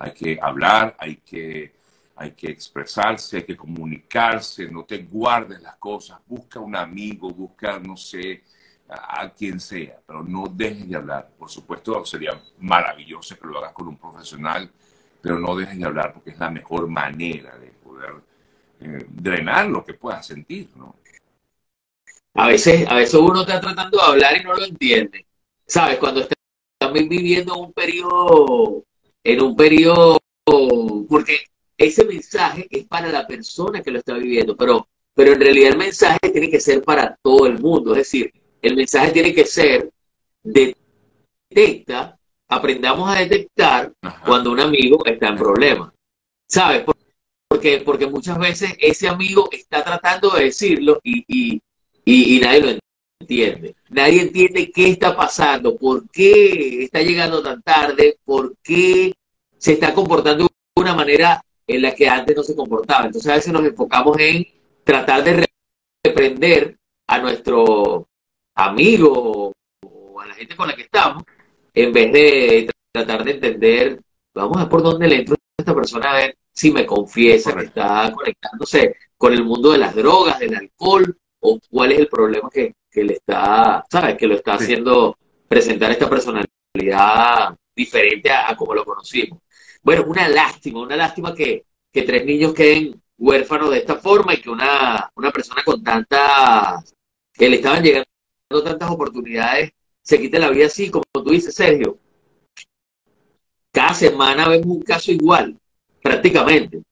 Hay 0.00 0.12
que 0.12 0.36
hablar, 0.42 0.96
hay 0.98 1.16
que, 1.18 1.72
hay 2.16 2.32
que 2.32 2.48
expresarse, 2.50 3.36
hay 3.36 3.44
que 3.44 3.56
comunicarse, 3.56 4.68
no 4.68 4.82
te 4.82 4.98
guardes 4.98 5.62
las 5.62 5.76
cosas, 5.76 6.18
busca 6.26 6.58
un 6.58 6.74
amigo, 6.74 7.30
busca, 7.30 7.78
no 7.78 7.96
sé, 7.96 8.42
a, 8.90 9.30
quien 9.30 9.60
sea, 9.60 9.98
pero 10.06 10.22
no 10.22 10.46
dejes 10.46 10.88
de 10.88 10.96
hablar. 10.96 11.30
Por 11.38 11.50
supuesto, 11.50 12.04
sería 12.04 12.40
maravilloso 12.58 13.38
que 13.38 13.46
lo 13.46 13.58
hagas 13.58 13.72
con 13.72 13.88
un 13.88 13.96
profesional, 13.96 14.70
pero 15.20 15.38
no 15.38 15.54
dejes 15.54 15.78
de 15.78 15.84
hablar 15.84 16.12
porque 16.12 16.30
es 16.30 16.38
la 16.38 16.50
mejor 16.50 16.88
manera 16.88 17.56
de 17.58 17.68
poder 17.68 18.14
eh, 18.80 19.06
drenar 19.08 19.68
lo 19.68 19.84
que 19.84 19.94
puedas 19.94 20.26
sentir, 20.26 20.68
¿no? 20.76 20.96
A 22.34 22.46
veces, 22.46 22.86
a 22.88 22.94
veces 22.94 23.14
uno 23.14 23.40
está 23.42 23.60
tratando 23.60 23.98
de 23.98 24.04
hablar 24.04 24.40
y 24.40 24.44
no 24.44 24.54
lo 24.54 24.64
entiende. 24.64 25.26
¿Sabes? 25.66 25.98
Cuando 25.98 26.20
estás 26.20 26.38
también 26.78 27.08
viviendo 27.08 27.56
un 27.56 27.72
periodo, 27.72 28.84
en 29.22 29.42
un 29.42 29.56
periodo, 29.56 30.18
porque 31.08 31.40
ese 31.76 32.04
mensaje 32.04 32.66
es 32.70 32.86
para 32.86 33.10
la 33.10 33.26
persona 33.26 33.82
que 33.82 33.90
lo 33.90 33.98
está 33.98 34.14
viviendo, 34.14 34.56
pero, 34.56 34.88
pero 35.14 35.32
en 35.32 35.40
realidad 35.40 35.72
el 35.72 35.78
mensaje 35.78 36.18
tiene 36.32 36.50
que 36.50 36.60
ser 36.60 36.82
para 36.82 37.16
todo 37.22 37.46
el 37.46 37.58
mundo. 37.58 37.92
Es 37.92 37.98
decir, 37.98 38.32
el 38.62 38.76
mensaje 38.76 39.12
tiene 39.12 39.34
que 39.34 39.44
ser 39.44 39.90
detecta, 40.42 42.18
aprendamos 42.48 43.08
a 43.08 43.20
detectar 43.20 43.92
Ajá. 44.02 44.22
cuando 44.24 44.52
un 44.52 44.60
amigo 44.60 45.04
está 45.06 45.28
en 45.28 45.36
problemas. 45.36 45.92
¿Sabes? 46.48 46.84
Porque, 47.48 47.82
porque 47.84 48.06
muchas 48.06 48.38
veces 48.38 48.74
ese 48.78 49.08
amigo 49.08 49.48
está 49.52 49.84
tratando 49.84 50.30
de 50.30 50.44
decirlo 50.44 51.00
y, 51.02 51.24
y, 51.28 51.62
y, 52.04 52.36
y 52.36 52.40
nadie 52.40 52.60
lo 52.60 52.78
entiende. 53.20 53.76
Nadie 53.88 54.22
entiende 54.22 54.70
qué 54.70 54.90
está 54.90 55.16
pasando, 55.16 55.76
por 55.76 56.08
qué 56.10 56.84
está 56.84 57.02
llegando 57.02 57.42
tan 57.42 57.62
tarde, 57.62 58.18
por 58.24 58.56
qué 58.62 59.12
se 59.58 59.72
está 59.74 59.94
comportando 59.94 60.44
de 60.44 60.50
una 60.82 60.94
manera 60.94 61.44
en 61.66 61.82
la 61.82 61.94
que 61.94 62.08
antes 62.08 62.34
no 62.34 62.42
se 62.42 62.56
comportaba. 62.56 63.06
Entonces 63.06 63.30
a 63.30 63.34
veces 63.36 63.52
nos 63.52 63.64
enfocamos 63.64 64.16
en 64.18 64.46
tratar 64.84 65.22
de 65.22 65.46
reprender 66.04 66.76
a 67.06 67.18
nuestro 67.18 68.08
amigo 68.54 69.52
o 69.82 70.20
a 70.20 70.26
la 70.26 70.34
gente 70.34 70.56
con 70.56 70.68
la 70.68 70.76
que 70.76 70.82
estamos, 70.82 71.22
en 71.74 71.92
vez 71.92 72.12
de 72.12 72.70
tratar 72.92 73.24
de 73.24 73.30
entender, 73.32 74.00
vamos 74.34 74.56
a 74.56 74.60
ver 74.60 74.68
por 74.68 74.82
dónde 74.82 75.08
le 75.08 75.16
entro 75.16 75.34
a 75.34 75.38
esta 75.58 75.74
persona 75.74 76.10
a 76.10 76.14
ver 76.16 76.36
si 76.52 76.70
me 76.72 76.84
confiesa 76.86 77.52
Correcto. 77.52 77.74
que 77.74 77.80
está 77.80 78.12
conectándose 78.12 78.96
con 79.16 79.32
el 79.32 79.44
mundo 79.44 79.72
de 79.72 79.78
las 79.78 79.94
drogas, 79.94 80.38
del 80.38 80.54
alcohol, 80.54 81.16
o 81.40 81.58
cuál 81.70 81.92
es 81.92 82.00
el 82.00 82.08
problema 82.08 82.50
que, 82.52 82.74
que 82.90 83.04
le 83.04 83.14
está, 83.14 83.84
¿sabes? 83.90 84.16
Que 84.16 84.26
lo 84.26 84.34
está 84.34 84.58
Sí. 84.58 84.64
haciendo 84.64 85.16
presentar 85.48 85.90
esta 85.90 86.08
personalidad 86.08 87.56
diferente 87.74 88.30
a, 88.30 88.50
a 88.50 88.56
como 88.56 88.74
lo 88.74 88.84
conocimos. 88.84 89.40
Bueno, 89.82 90.04
una 90.06 90.28
lástima, 90.28 90.80
una 90.80 90.96
lástima 90.96 91.34
que, 91.34 91.64
que 91.92 92.02
tres 92.02 92.24
niños 92.26 92.52
queden 92.52 93.00
huérfanos 93.16 93.70
de 93.70 93.78
esta 93.78 93.96
forma 93.96 94.34
y 94.34 94.40
que 94.40 94.50
una, 94.50 95.10
una 95.14 95.30
persona 95.30 95.62
con 95.64 95.82
tantas, 95.82 96.94
que 97.32 97.48
le 97.48 97.56
estaban 97.56 97.82
llegando 97.82 98.08
tantas 98.58 98.90
oportunidades, 98.90 99.70
se 100.02 100.20
quite 100.20 100.38
la 100.38 100.50
vida 100.50 100.66
así, 100.66 100.90
como 100.90 101.04
tú 101.12 101.30
dices, 101.30 101.54
Sergio. 101.54 101.98
Cada 103.72 103.94
semana 103.94 104.48
vemos 104.48 104.66
un 104.66 104.82
caso 104.82 105.12
igual, 105.12 105.56
prácticamente. 106.02 106.82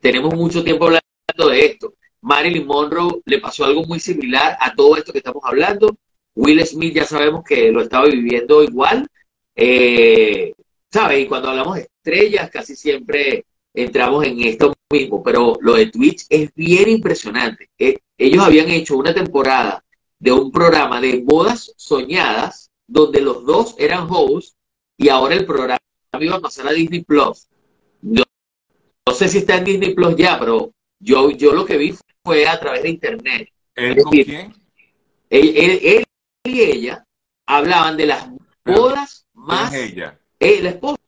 Tenemos 0.00 0.34
mucho 0.34 0.62
tiempo 0.62 0.84
hablando 0.84 1.48
de 1.50 1.66
esto. 1.66 1.94
Marilyn 2.20 2.66
Monroe 2.66 3.20
le 3.24 3.40
pasó 3.40 3.64
algo 3.64 3.84
muy 3.84 3.98
similar 3.98 4.56
a 4.60 4.72
todo 4.74 4.96
esto 4.96 5.12
que 5.12 5.18
estamos 5.18 5.42
hablando. 5.44 5.96
Will 6.36 6.64
Smith 6.64 6.94
ya 6.94 7.04
sabemos 7.04 7.42
que 7.42 7.72
lo 7.72 7.82
estaba 7.82 8.06
viviendo 8.06 8.62
igual. 8.62 9.06
Eh, 9.56 10.52
¿Sabes? 10.90 11.24
Y 11.24 11.26
cuando 11.26 11.50
hablamos 11.50 11.76
de 11.76 11.82
estrellas, 11.82 12.50
casi 12.50 12.76
siempre 12.76 13.44
entramos 13.74 14.24
en 14.24 14.40
esto 14.44 14.72
mismo. 14.90 15.22
Pero 15.22 15.58
lo 15.60 15.74
de 15.74 15.86
Twitch 15.86 16.26
es 16.28 16.54
bien 16.54 16.88
impresionante. 16.88 17.70
Eh, 17.76 17.98
ellos 18.16 18.44
habían 18.44 18.70
hecho 18.70 18.96
una 18.96 19.12
temporada 19.12 19.82
de 20.22 20.30
un 20.30 20.52
programa 20.52 21.00
de 21.00 21.20
bodas 21.24 21.72
soñadas, 21.76 22.70
donde 22.86 23.20
los 23.20 23.44
dos 23.44 23.74
eran 23.76 24.06
hosts, 24.08 24.54
y 24.96 25.08
ahora 25.08 25.34
el 25.34 25.44
programa 25.44 25.80
iba 26.20 26.36
a 26.36 26.40
pasar 26.40 26.68
a 26.68 26.72
Disney 26.72 27.02
Plus. 27.02 27.48
No, 28.02 28.22
no 29.04 29.12
sé 29.14 29.28
si 29.28 29.38
está 29.38 29.56
en 29.56 29.64
Disney 29.64 29.94
Plus 29.94 30.14
ya, 30.16 30.38
pero 30.38 30.70
yo, 31.00 31.30
yo 31.30 31.52
lo 31.52 31.64
que 31.66 31.76
vi 31.76 31.92
fue 32.24 32.46
a 32.46 32.60
través 32.60 32.84
de 32.84 32.90
internet. 32.90 33.48
¿Él 33.74 33.98
Es 33.98 34.04
con 34.04 34.10
decir, 34.12 34.26
quién? 34.26 34.52
Él, 35.28 35.56
él- 35.56 35.80
él 35.82 36.04
y 36.44 36.60
ella 36.60 37.04
hablaban 37.46 37.96
de 37.96 38.06
las 38.06 38.28
bodas 38.64 39.26
¿Quién 39.32 39.44
más. 39.44 39.74
ella? 39.74 40.20
eh, 40.38 40.60
la 40.62 40.70
esposa, 40.70 40.98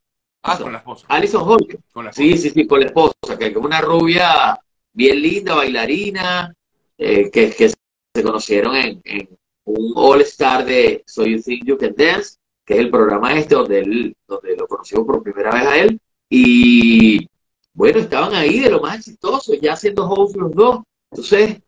Ah, 0.42 0.58
con 0.58 0.72
la 0.72 0.78
esposa. 0.78 1.06
Alison 1.08 1.42
Holker. 1.48 1.78
Con 1.92 2.04
la 2.06 2.10
esposa. 2.10 2.26
Sí, 2.28 2.36
sí, 2.36 2.50
sí, 2.50 2.66
con 2.66 2.80
la 2.80 2.86
esposa, 2.86 3.38
que 3.38 3.46
es 3.46 3.56
una 3.56 3.80
rubia 3.80 4.58
bien 4.92 5.22
linda, 5.22 5.54
bailarina, 5.54 6.52
eh, 6.98 7.30
que, 7.30 7.50
que 7.52 7.72
se 8.14 8.22
conocieron 8.22 8.76
en, 8.76 9.00
en 9.04 9.28
un 9.64 9.92
All 9.96 10.20
Star 10.22 10.64
de 10.64 11.02
So 11.06 11.24
You 11.24 11.40
Think 11.42 11.64
You 11.64 11.76
Can 11.76 11.94
Dance, 11.96 12.36
que 12.64 12.74
es 12.74 12.80
el 12.80 12.90
programa 12.90 13.36
este 13.36 13.54
donde 13.54 13.78
él, 13.80 14.16
donde 14.26 14.56
lo 14.56 14.66
conocimos 14.68 15.06
por 15.06 15.22
primera 15.22 15.50
vez 15.50 15.66
a 15.66 15.78
él. 15.78 16.00
Y 16.30 17.28
bueno, 17.72 17.98
estaban 17.98 18.34
ahí 18.34 18.60
de 18.60 18.70
lo 18.70 18.80
más 18.80 18.98
exitoso, 18.98 19.54
ya 19.54 19.76
siendo 19.76 20.08
hosts 20.08 20.36
los 20.36 20.52
dos. 20.52 20.80
Entonces, 21.10 21.60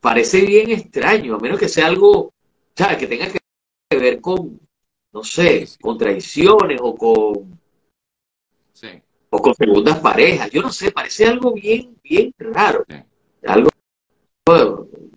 parece 0.00 0.42
bien 0.42 0.70
extraño, 0.70 1.34
a 1.34 1.38
menos 1.40 1.58
que 1.58 1.68
sea 1.68 1.86
algo, 1.86 2.32
¿sabes? 2.76 2.98
Que 2.98 3.06
tenga 3.06 3.26
que 3.28 3.38
ver 3.98 4.20
con, 4.20 4.60
no 5.12 5.24
sé, 5.24 5.66
con 5.80 5.98
traiciones 5.98 6.80
o 6.82 6.94
con 6.94 7.56
Sí. 8.72 8.88
o 9.30 9.38
con 9.38 9.54
segundas 9.54 9.98
parejas. 10.00 10.50
Yo 10.50 10.60
no 10.60 10.70
sé, 10.70 10.92
parece 10.92 11.24
algo 11.26 11.52
bien, 11.54 11.96
bien 12.04 12.32
raro. 12.38 12.84
Sí. 12.88 12.96
Algo. 13.44 13.70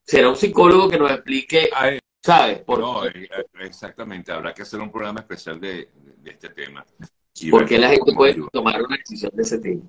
Será 0.09 0.29
un 0.29 0.35
psicólogo 0.35 0.89
que 0.89 0.97
nos 0.97 1.11
explique, 1.11 1.69
¿sabes? 2.19 2.59
Por, 2.63 2.79
no, 2.79 3.05
eh, 3.05 3.11
eh, 3.15 3.45
exactamente. 3.59 4.31
Habrá 4.31 4.55
que 4.55 4.63
hacer 4.63 4.79
un 4.79 4.91
programa 4.91 5.19
especial 5.19 5.59
de, 5.59 5.87
de- 6.23 6.31
este 6.31 6.49
tema. 6.49 6.83
Y 7.35 7.51
por 7.51 7.59
ver 7.59 7.69
qué 7.69 7.77
la 7.77 7.89
gente 7.89 8.11
puede 8.13 8.31
ayuda. 8.33 8.49
tomar 8.51 8.81
una 8.81 8.97
decisión 8.97 9.31
de 9.35 9.43
ese 9.43 9.59
tipo. 9.59 9.87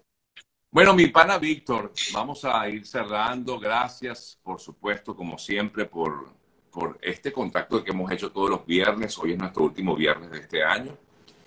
Bueno, 0.71 0.93
mi 0.93 1.07
pana 1.07 1.39
Víctor, 1.39 1.95
vamos 2.13 2.45
a 2.45 2.69
ir 2.69 2.87
cerrando. 2.87 3.59
Gracias, 3.59 4.39
por 4.43 4.61
supuesto, 4.61 5.17
como 5.17 5.39
siempre, 5.39 5.87
por, 5.87 6.29
por 6.71 6.99
este 7.01 7.33
contacto 7.33 7.83
que 7.83 7.91
hemos 7.91 8.13
hecho 8.13 8.31
todos 8.31 8.51
los 8.51 8.67
viernes. 8.67 9.17
Hoy 9.19 9.33
es 9.33 9.39
nuestro 9.39 9.65
último 9.65 9.97
viernes 9.97 10.31
de 10.31 10.39
este 10.41 10.63
año. 10.63 10.99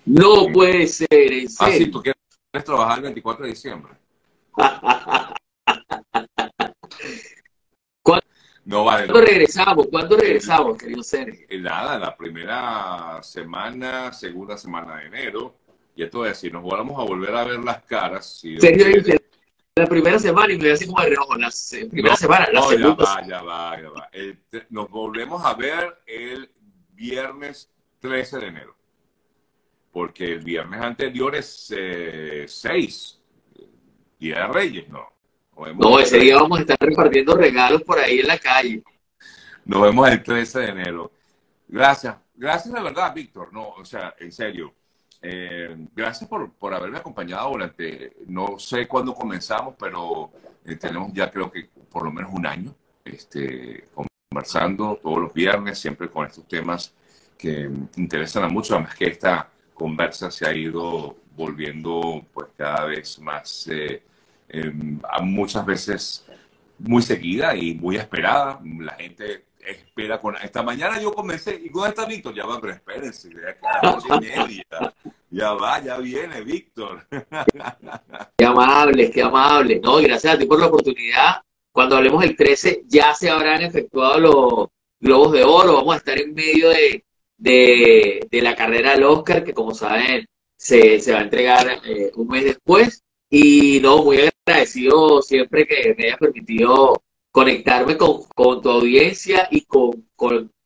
No 0.06 0.46
puede 0.52 0.88
ser, 0.88 1.06
en 1.12 1.46
Ah, 1.60 1.70
sí, 1.70 1.86
tú 1.86 2.02
quieres 2.02 2.18
trabajar 2.64 2.98
el 2.98 3.04
24 3.04 3.44
de 3.44 3.50
diciembre. 3.52 3.92
No 8.64 8.84
vale. 8.84 9.06
¿Cuándo 9.06 9.20
regresamos? 9.26 9.86
¿Cuándo 9.88 10.16
regresamos, 10.16 10.78
querido 10.78 11.02
Sergio? 11.02 11.46
Eh, 11.48 11.58
Nada, 11.58 11.98
la 11.98 12.16
primera 12.16 13.22
semana, 13.22 14.12
segunda 14.12 14.56
semana 14.56 14.96
de 14.98 15.06
enero. 15.06 15.56
Y 15.96 16.02
esto 16.02 16.24
es 16.24 16.32
decir, 16.32 16.52
nos 16.52 16.64
vamos 16.64 16.98
a 16.98 17.04
volver 17.04 17.34
a 17.36 17.44
ver 17.44 17.60
las 17.60 17.82
caras. 17.84 18.38
Si 18.40 18.58
Sergio 18.58 18.86
dice, 18.86 19.20
la 19.76 19.86
primera 19.86 20.18
semana 20.18 20.52
y 20.52 20.58
me 20.58 20.70
así 20.72 20.86
como 20.86 21.02
de 21.02 21.10
reojo, 21.10 21.36
la 21.36 21.50
se- 21.50 21.86
primera 21.86 22.14
No, 22.14 22.16
semana, 22.16 22.46
la 22.52 22.60
No, 22.60 22.72
ya 22.72 22.78
segunda. 22.78 23.04
va, 23.04 23.26
ya 23.26 23.42
va, 23.42 23.80
ya 23.82 23.90
va. 23.90 24.08
El 24.12 24.38
te- 24.48 24.66
nos 24.70 24.88
volvemos 24.90 25.44
a 25.44 25.54
ver 25.54 26.02
el 26.06 26.50
viernes 26.94 27.70
13 28.00 28.38
de 28.38 28.46
enero. 28.46 28.76
Porque 29.92 30.32
el 30.32 30.40
viernes 30.40 30.80
anterior 30.80 31.36
es 31.36 31.72
eh, 31.76 32.46
6, 32.48 33.20
Día 34.18 34.40
de 34.40 34.46
Reyes, 34.48 34.88
¿no? 34.88 35.12
No, 35.76 35.98
ese 35.98 36.18
día 36.18 36.36
vamos 36.36 36.58
a 36.58 36.62
estar 36.62 36.76
repartiendo 36.80 37.36
regalos 37.36 37.82
por 37.82 37.98
ahí 37.98 38.20
en 38.20 38.26
la 38.26 38.38
calle. 38.38 38.82
Nos 39.64 39.82
vemos 39.82 40.08
el 40.08 40.22
13 40.22 40.60
de 40.60 40.68
enero. 40.68 41.10
Gracias. 41.68 42.16
Gracias 42.34 42.74
de 42.74 42.82
verdad, 42.82 43.14
Víctor. 43.14 43.52
No, 43.52 43.68
o 43.70 43.84
sea, 43.84 44.14
en 44.18 44.32
serio. 44.32 44.74
Eh, 45.22 45.74
gracias 45.94 46.28
por, 46.28 46.52
por 46.52 46.74
haberme 46.74 46.98
acompañado 46.98 47.50
durante, 47.50 48.12
no 48.26 48.58
sé 48.58 48.86
cuándo 48.86 49.14
comenzamos, 49.14 49.74
pero 49.78 50.30
eh, 50.66 50.76
tenemos 50.76 51.14
ya 51.14 51.30
creo 51.30 51.50
que 51.50 51.70
por 51.90 52.04
lo 52.04 52.12
menos 52.12 52.30
un 52.34 52.46
año 52.46 52.74
este, 53.04 53.88
conversando 54.30 54.98
todos 55.02 55.18
los 55.20 55.32
viernes, 55.32 55.78
siempre 55.78 56.10
con 56.10 56.26
estos 56.26 56.46
temas 56.46 56.92
que 57.38 57.70
interesan 57.96 58.44
a 58.44 58.48
muchos, 58.48 58.72
además 58.72 58.94
que 58.96 59.06
esta 59.06 59.48
conversa 59.72 60.30
se 60.30 60.46
ha 60.46 60.52
ido 60.54 61.16
volviendo 61.36 62.24
pues 62.32 62.48
cada 62.56 62.84
vez 62.84 63.18
más, 63.18 63.68
eh, 63.68 64.02
eh, 64.54 64.72
muchas 65.22 65.64
veces 65.66 66.26
muy 66.78 67.02
seguida 67.02 67.54
y 67.56 67.74
muy 67.74 67.96
esperada. 67.96 68.60
La 68.80 68.94
gente 68.94 69.46
espera 69.66 70.20
con... 70.20 70.36
Esta 70.36 70.62
mañana 70.62 71.00
yo 71.00 71.12
comencé, 71.12 71.60
¿y 71.62 71.68
dónde 71.68 71.90
está 71.90 72.04
Víctor? 72.04 72.34
Ya 72.34 72.46
va, 72.46 72.60
pero 72.60 72.74
espérense, 72.74 73.30
ya 73.30 74.20
media. 74.20 74.64
Ya 75.30 75.52
va, 75.52 75.82
ya 75.82 75.98
viene 75.98 76.42
Víctor. 76.42 77.04
Qué 78.36 78.44
amables, 78.44 79.10
qué 79.10 79.20
amables. 79.20 79.80
No, 79.82 80.00
y 80.00 80.04
gracias 80.04 80.32
a 80.32 80.38
ti 80.38 80.46
por 80.46 80.60
la 80.60 80.66
oportunidad 80.66 81.42
cuando 81.74 81.96
hablemos 81.96 82.22
el 82.22 82.36
13 82.36 82.84
ya 82.86 83.14
se 83.14 83.28
habrán 83.28 83.60
efectuado 83.62 84.20
los 84.20 84.68
globos 85.00 85.32
de 85.32 85.42
oro, 85.42 85.74
vamos 85.74 85.96
a 85.96 85.98
estar 85.98 86.20
en 86.20 86.32
medio 86.32 86.68
de, 86.68 87.04
de, 87.36 88.42
la 88.42 88.54
carrera 88.54 88.92
del 88.92 89.02
Oscar, 89.02 89.42
que 89.42 89.52
como 89.52 89.74
saben 89.74 90.24
se, 90.56 91.00
se 91.00 91.12
va 91.12 91.18
a 91.18 91.22
entregar 91.22 91.80
eh, 91.84 92.12
un 92.14 92.28
mes 92.28 92.44
después. 92.44 93.02
Y 93.28 93.80
no, 93.82 94.04
muy 94.04 94.18
agradecido 94.18 94.33
siempre 95.22 95.66
que 95.66 95.94
me 95.96 96.04
hayas 96.06 96.18
permitido 96.18 97.02
conectarme 97.30 97.96
con, 97.96 98.22
tu 98.62 98.70
audiencia 98.70 99.48
y 99.50 99.62
con, 99.62 100.04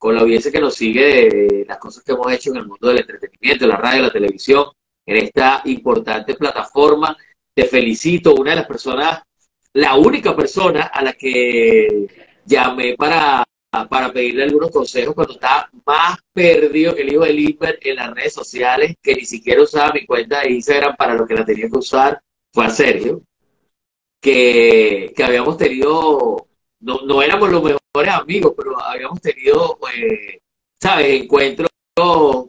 la 0.02 0.20
audiencia 0.20 0.52
que 0.52 0.60
nos 0.60 0.74
sigue 0.74 1.04
de 1.04 1.64
las 1.66 1.78
cosas 1.78 2.02
que 2.04 2.12
hemos 2.12 2.30
hecho 2.32 2.50
en 2.50 2.58
el 2.58 2.66
mundo 2.66 2.88
del 2.88 3.00
entretenimiento, 3.00 3.66
la 3.66 3.76
radio, 3.76 4.02
la 4.02 4.12
televisión, 4.12 4.66
en 5.06 5.16
esta 5.16 5.62
importante 5.64 6.34
plataforma. 6.34 7.16
Te 7.54 7.64
felicito, 7.64 8.34
una 8.34 8.50
de 8.50 8.56
las 8.56 8.66
personas, 8.66 9.22
la 9.72 9.96
única 9.96 10.36
persona 10.36 10.84
a 10.84 11.02
la 11.02 11.12
que 11.14 12.06
llamé 12.44 12.94
para 12.96 13.44
para 13.90 14.10
pedirle 14.10 14.44
algunos 14.44 14.70
consejos 14.70 15.14
cuando 15.14 15.34
estaba 15.34 15.68
más 15.84 16.18
perdido 16.32 16.94
que 16.94 17.02
el 17.02 17.12
hijo 17.12 17.24
de 17.24 17.32
Limber 17.34 17.78
en 17.82 17.96
las 17.96 18.14
redes 18.14 18.32
sociales, 18.32 18.96
que 19.02 19.14
ni 19.14 19.24
siquiera 19.26 19.62
usaba 19.62 19.92
mi 19.92 20.06
cuenta 20.06 20.40
de 20.40 20.52
Instagram 20.52 20.96
para 20.96 21.14
lo 21.14 21.26
que 21.26 21.34
la 21.34 21.44
tenía 21.44 21.68
que 21.68 21.78
usar, 21.78 22.18
fue 22.50 22.64
a 22.64 22.70
Sergio, 22.70 23.22
que, 24.20 25.12
que 25.16 25.24
habíamos 25.24 25.56
tenido, 25.56 26.46
no, 26.80 27.00
no 27.02 27.22
éramos 27.22 27.50
los 27.50 27.62
mejores 27.62 28.14
amigos, 28.14 28.54
pero 28.56 28.80
habíamos 28.80 29.20
tenido, 29.20 29.78
eh, 29.96 30.40
¿sabes?, 30.80 31.22
encuentros, 31.22 31.68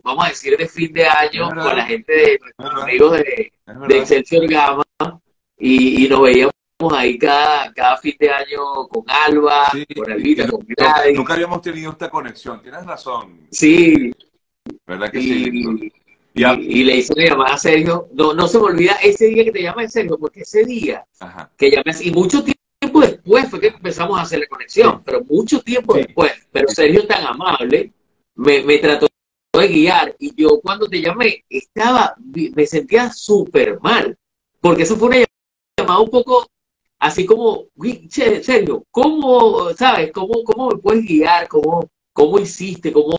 vamos 0.03 0.25
a 0.25 0.29
decir, 0.29 0.55
de 0.57 0.67
fin 0.67 0.93
de 0.93 1.05
año 1.05 1.49
con 1.49 1.77
la 1.77 1.85
gente 1.85 2.13
de 2.13 2.39
nuestros 2.39 2.83
amigos 2.83 3.11
de, 3.13 3.51
de 3.87 3.97
Excelsior 3.97 4.47
Gama 4.47 4.83
y, 5.57 6.05
y 6.05 6.07
nos 6.07 6.21
veíamos 6.21 6.53
ahí 6.91 7.17
cada, 7.17 7.73
cada 7.73 7.97
fin 7.97 8.15
de 8.19 8.29
año 8.29 8.87
con 8.87 9.03
Alba, 9.07 9.71
con 9.95 10.11
Alvita, 10.11 10.47
con 10.47 10.65
Gladys. 10.67 11.17
Nunca 11.17 11.33
habíamos 11.33 11.61
tenido 11.61 11.91
esta 11.91 12.09
conexión, 12.09 12.61
tienes 12.61 12.85
razón. 12.85 13.47
Sí. 13.51 14.13
¿Verdad 14.85 15.11
que 15.11 15.19
sí? 15.19 15.91
Y, 16.39 16.83
le 16.83 16.97
hice 16.97 17.13
una 17.13 17.25
llamada 17.25 17.55
a 17.55 17.57
Sergio. 17.57 18.07
No, 18.13 18.33
no 18.33 18.47
se 18.47 18.57
me 18.59 18.65
olvida 18.65 18.93
ese 19.03 19.25
día 19.27 19.43
que 19.43 19.51
te 19.51 19.63
llamé 19.63 19.89
Sergio, 19.89 20.17
porque 20.17 20.41
ese 20.41 20.63
día 20.63 21.05
que 21.57 21.71
llamé, 21.71 21.91
y 22.01 22.11
mucho 22.11 22.43
tiempo 22.43 23.01
después 23.01 23.49
fue 23.49 23.59
que 23.59 23.67
empezamos 23.67 24.17
a 24.17 24.21
hacer 24.21 24.39
la 24.39 24.47
conexión, 24.47 25.03
pero 25.03 25.23
mucho 25.25 25.61
tiempo 25.61 25.93
después. 25.95 26.31
Pero 26.51 26.67
Sergio 26.69 27.05
tan 27.05 27.25
amable 27.25 27.91
me, 28.35 28.63
me 28.63 28.77
trató 28.77 29.07
de 29.53 29.67
guiar 29.67 30.15
y 30.19 30.33
yo 30.41 30.61
cuando 30.61 30.87
te 30.87 31.01
llamé 31.01 31.43
estaba, 31.49 32.15
me 32.55 32.65
sentía 32.65 33.11
súper 33.11 33.79
mal, 33.81 34.17
porque 34.61 34.83
eso 34.83 34.95
fue 34.95 35.09
una 35.09 35.25
llamada 35.77 35.99
un 35.99 36.09
poco 36.09 36.47
así 36.99 37.25
como, 37.25 37.65
serio, 38.09 38.85
¿cómo, 38.91 39.73
sabes, 39.73 40.11
cómo, 40.13 40.43
cómo 40.43 40.69
me 40.69 40.77
puedes 40.77 41.05
guiar? 41.05 41.47
¿Cómo, 41.47 41.89
cómo 42.13 42.39
hiciste? 42.39 42.93
¿Cómo, 42.93 43.17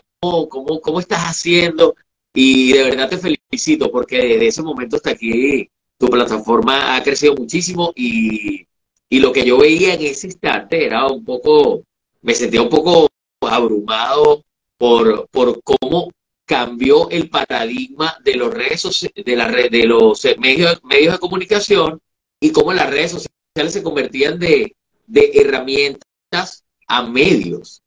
cómo, 0.49 0.81
¿Cómo 0.81 0.99
estás 0.99 1.21
haciendo? 1.21 1.95
Y 2.33 2.73
de 2.73 2.83
verdad 2.83 3.09
te 3.09 3.17
felicito 3.17 3.91
porque 3.91 4.17
desde 4.17 4.47
ese 4.47 4.61
momento 4.61 4.95
hasta 4.95 5.11
aquí 5.11 5.69
tu 5.97 6.07
plataforma 6.07 6.95
ha 6.95 7.03
crecido 7.03 7.35
muchísimo 7.35 7.91
y, 7.95 8.65
y 9.09 9.19
lo 9.19 9.31
que 9.31 9.45
yo 9.45 9.57
veía 9.57 9.93
en 9.93 10.01
ese 10.01 10.27
instante 10.27 10.85
era 10.85 11.07
un 11.07 11.23
poco, 11.25 11.83
me 12.21 12.33
sentía 12.33 12.61
un 12.61 12.69
poco 12.69 13.07
abrumado 13.41 14.43
por, 14.77 15.27
por 15.29 15.61
cómo 15.63 16.09
cambió 16.45 17.09
el 17.09 17.29
paradigma 17.29 18.17
de 18.25 18.35
los 18.35 18.53
redes 18.53 19.09
de 19.15 19.35
la 19.35 19.47
red, 19.47 19.71
de 19.71 19.85
los 19.85 20.25
medios, 20.37 20.81
medios 20.83 21.13
de 21.13 21.19
comunicación 21.19 22.01
y 22.41 22.51
cómo 22.51 22.73
las 22.73 22.89
redes 22.89 23.11
sociales 23.11 23.73
se 23.73 23.83
convertían 23.83 24.39
de, 24.39 24.75
herramientas 25.13 26.65
a 26.87 27.03
medios, 27.03 27.81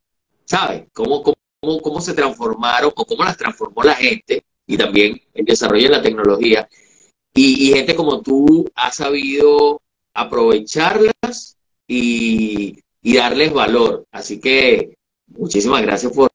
¿sabes? 0.45 0.85
¿Cómo, 0.93 1.34
cómo, 1.65 1.81
cómo 1.81 2.01
se 2.01 2.15
transformaron 2.15 2.93
o 2.95 3.05
cómo 3.05 3.25
las 3.25 3.37
transformó 3.37 3.83
la 3.83 3.95
gente 3.95 4.45
y 4.67 4.77
también 4.77 5.21
el 5.35 5.45
desarrollo 5.45 5.85
de 5.85 5.97
la 5.97 6.03
tecnología. 6.03 6.69
Y, 7.35 7.73
gente 7.73 7.97
como 7.97 8.23
tú 8.23 8.71
ha 8.75 8.93
sabido 8.93 9.83
aprovecharlas 10.15 11.57
y, 11.89 12.79
darles 13.03 13.53
valor. 13.53 14.07
Así 14.13 14.41
que 14.41 14.97
muchísimas 15.27 15.83
gracias 15.83 16.13
por, 16.13 16.31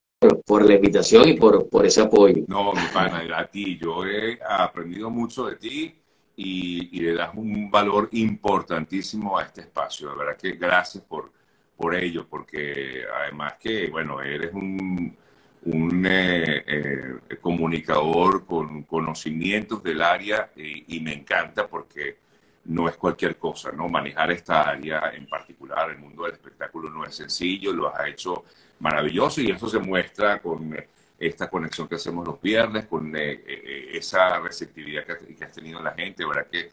por 0.46 0.66
la 0.68 0.76
invitación 0.76 1.30
y 1.30 1.34
por, 1.34 1.70
por 1.70 1.86
ese 1.86 2.02
apoyo. 2.02 2.44
No, 2.48 2.74
mi 2.74 2.82
pana, 2.94 3.26
a 3.36 3.46
ti. 3.46 3.80
Yo 3.82 4.06
he 4.06 4.40
aprendido 4.46 5.10
mucho 5.10 5.46
de 5.46 5.56
ti 5.56 5.96
y, 6.36 7.00
le 7.00 7.14
das 7.14 7.32
un 7.36 7.72
valor 7.72 8.10
importantísimo 8.12 9.38
a 9.38 9.44
este 9.44 9.62
espacio. 9.62 10.10
De 10.10 10.18
verdad 10.18 10.38
que 10.38 10.52
gracias 10.54 11.04
por, 11.06 11.32
por 11.80 11.96
ello, 11.96 12.28
porque 12.30 13.04
además 13.24 13.54
que, 13.60 13.88
bueno, 13.90 14.22
eres 14.22 14.54
un, 14.54 15.16
un 15.64 16.06
eh, 16.06 16.64
eh, 16.68 17.38
comunicador 17.42 18.46
con 18.46 18.84
conocimientos 18.84 19.82
del 19.82 20.02
área 20.02 20.52
y, 20.56 21.00
me 21.00 21.14
encanta 21.14 21.68
porque 21.68 22.18
no 22.66 22.90
es 22.90 22.98
cualquier 22.98 23.38
cosa, 23.38 23.72
¿no? 23.72 23.88
Manejar 23.88 24.32
esta 24.32 24.70
área 24.70 25.12
en 25.14 25.26
particular, 25.28 25.90
el 25.90 26.00
mundo 26.00 26.24
del 26.24 26.34
espectáculo 26.34 26.90
no 26.90 27.06
es 27.06 27.16
sencillo, 27.16 27.72
lo 27.74 27.96
has 27.96 28.08
hecho 28.10 28.44
maravilloso 28.80 29.42
y 29.42 29.52
eso 29.52 29.70
se 29.70 29.80
muestra 29.80 30.42
con 30.42 30.76
esta 31.20 31.50
conexión 31.50 31.88
que 31.88 31.96
hacemos 31.96 32.26
los 32.26 32.42
viernes, 32.42 32.86
con 32.86 33.16
eh, 33.16 33.32
eh, 33.32 33.44
eh, 33.46 33.90
esa 33.94 34.40
receptividad 34.40 35.04
que, 35.06 35.36
que, 35.36 35.44
has 35.44 35.52
tenido 35.52 35.82
la 35.82 35.92
gente, 35.92 36.26
¿verdad? 36.26 36.48
Que 36.50 36.72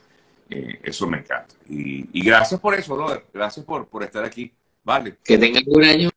eso 0.48 1.08
me 1.08 1.18
encanta. 1.18 1.54
Y, 1.68 2.24
gracias 2.24 2.60
por 2.60 2.74
eso, 2.74 2.94
brother. 2.94 3.24
Gracias 3.34 3.66
por, 3.66 3.88
por 3.88 4.04
estar 4.04 4.24
aquí. 4.24 4.52
Vale. 4.86 5.18
Que 5.24 5.36
tengan 5.36 5.64
un 5.66 5.82
año, 5.82 6.10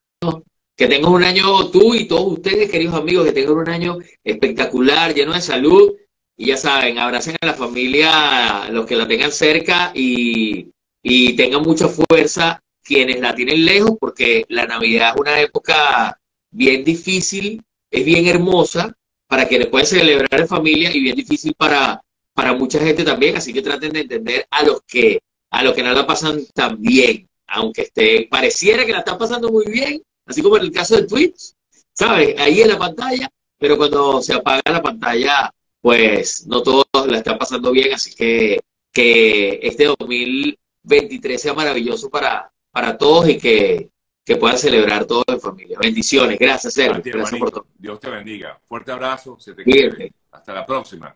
que 0.77 0.87
tengan 0.87 1.11
un 1.11 1.23
año 1.23 1.69
tú 1.71 1.95
y 1.95 2.07
todos 2.07 2.33
ustedes, 2.33 2.69
queridos 2.69 2.93
amigos, 2.93 3.25
que 3.25 3.31
tengan 3.31 3.57
un 3.57 3.69
año 3.69 3.97
espectacular, 4.23 5.13
lleno 5.15 5.33
de 5.33 5.41
salud. 5.41 5.95
Y 6.37 6.45
ya 6.45 6.57
saben, 6.57 6.99
abracen 6.99 7.35
a 7.41 7.47
la 7.47 7.53
familia, 7.55 8.69
los 8.69 8.85
que 8.85 8.95
la 8.95 9.07
tengan 9.07 9.31
cerca 9.31 9.91
y, 9.93 10.71
y 11.03 11.33
tengan 11.33 11.63
mucha 11.63 11.87
fuerza 11.89 12.61
quienes 12.81 13.19
la 13.19 13.35
tienen 13.35 13.65
lejos, 13.65 13.97
porque 13.99 14.45
la 14.49 14.65
Navidad 14.67 15.13
es 15.15 15.19
una 15.19 15.41
época 15.41 16.17
bien 16.51 16.83
difícil 16.83 17.61
es 17.91 18.05
bien 18.05 18.27
hermosa 18.27 18.93
para 19.27 19.47
quienes 19.47 19.67
pueden 19.67 19.87
celebrar 19.87 20.41
en 20.41 20.47
familia 20.47 20.95
y 20.95 21.01
bien 21.01 21.15
difícil 21.15 21.53
para, 21.55 22.01
para 22.33 22.53
mucha 22.53 22.79
gente 22.79 23.03
también, 23.03 23.37
así 23.37 23.53
que 23.53 23.61
traten 23.61 23.93
de 23.93 24.01
entender 24.01 24.45
a 24.49 24.63
los 24.63 24.81
que 24.87 25.19
a 25.51 25.63
los 25.63 25.73
que 25.73 25.81
no 25.81 25.91
la 25.93 26.05
pasan 26.05 26.45
tan 26.53 26.79
bien, 26.79 27.27
aunque 27.51 27.83
esté, 27.83 28.27
pareciera 28.29 28.85
que 28.85 28.91
la 28.91 28.99
están 28.99 29.17
pasando 29.17 29.49
muy 29.49 29.65
bien, 29.65 30.01
así 30.25 30.41
como 30.41 30.57
en 30.57 30.63
el 30.63 30.71
caso 30.71 30.95
de 30.95 31.07
Twitch, 31.07 31.53
¿sabes? 31.93 32.39
Ahí 32.39 32.61
en 32.61 32.69
la 32.69 32.77
pantalla, 32.77 33.29
pero 33.57 33.77
cuando 33.77 34.21
se 34.21 34.33
apaga 34.33 34.61
la 34.65 34.81
pantalla, 34.81 35.53
pues 35.81 36.45
no 36.47 36.61
todos 36.61 36.85
la 37.07 37.17
están 37.17 37.37
pasando 37.37 37.71
bien, 37.71 37.93
así 37.93 38.13
que 38.15 38.59
que 38.91 39.59
este 39.61 39.85
2023 39.85 41.41
sea 41.41 41.53
maravilloso 41.53 42.09
para, 42.09 42.51
para 42.71 42.97
todos 42.97 43.29
y 43.29 43.37
que, 43.37 43.89
que 44.25 44.35
puedan 44.35 44.57
celebrar 44.57 45.05
todo 45.05 45.23
en 45.27 45.39
familia. 45.39 45.77
Bendiciones. 45.79 46.39
Gracias, 46.39 46.73
Sergio. 46.73 47.01
Gracias 47.13 47.39
por 47.39 47.51
todo. 47.51 47.67
Dios 47.77 47.99
te 47.99 48.09
bendiga. 48.09 48.59
Fuerte 48.65 48.91
abrazo. 48.91 49.37
Se 49.39 49.53
te 49.53 50.11
Hasta 50.31 50.53
la 50.53 50.65
próxima. 50.65 51.15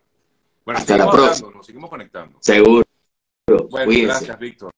Bueno, 0.66 0.80
Hasta 0.80 0.98
la 0.98 1.10
próxima. 1.10 1.52
nos 1.52 1.66
seguimos 1.66 1.90
conectando. 1.90 2.38
Seguro. 2.42 2.84
Bueno, 3.70 3.92
gracias, 4.04 4.40
Víctor. 4.40 4.74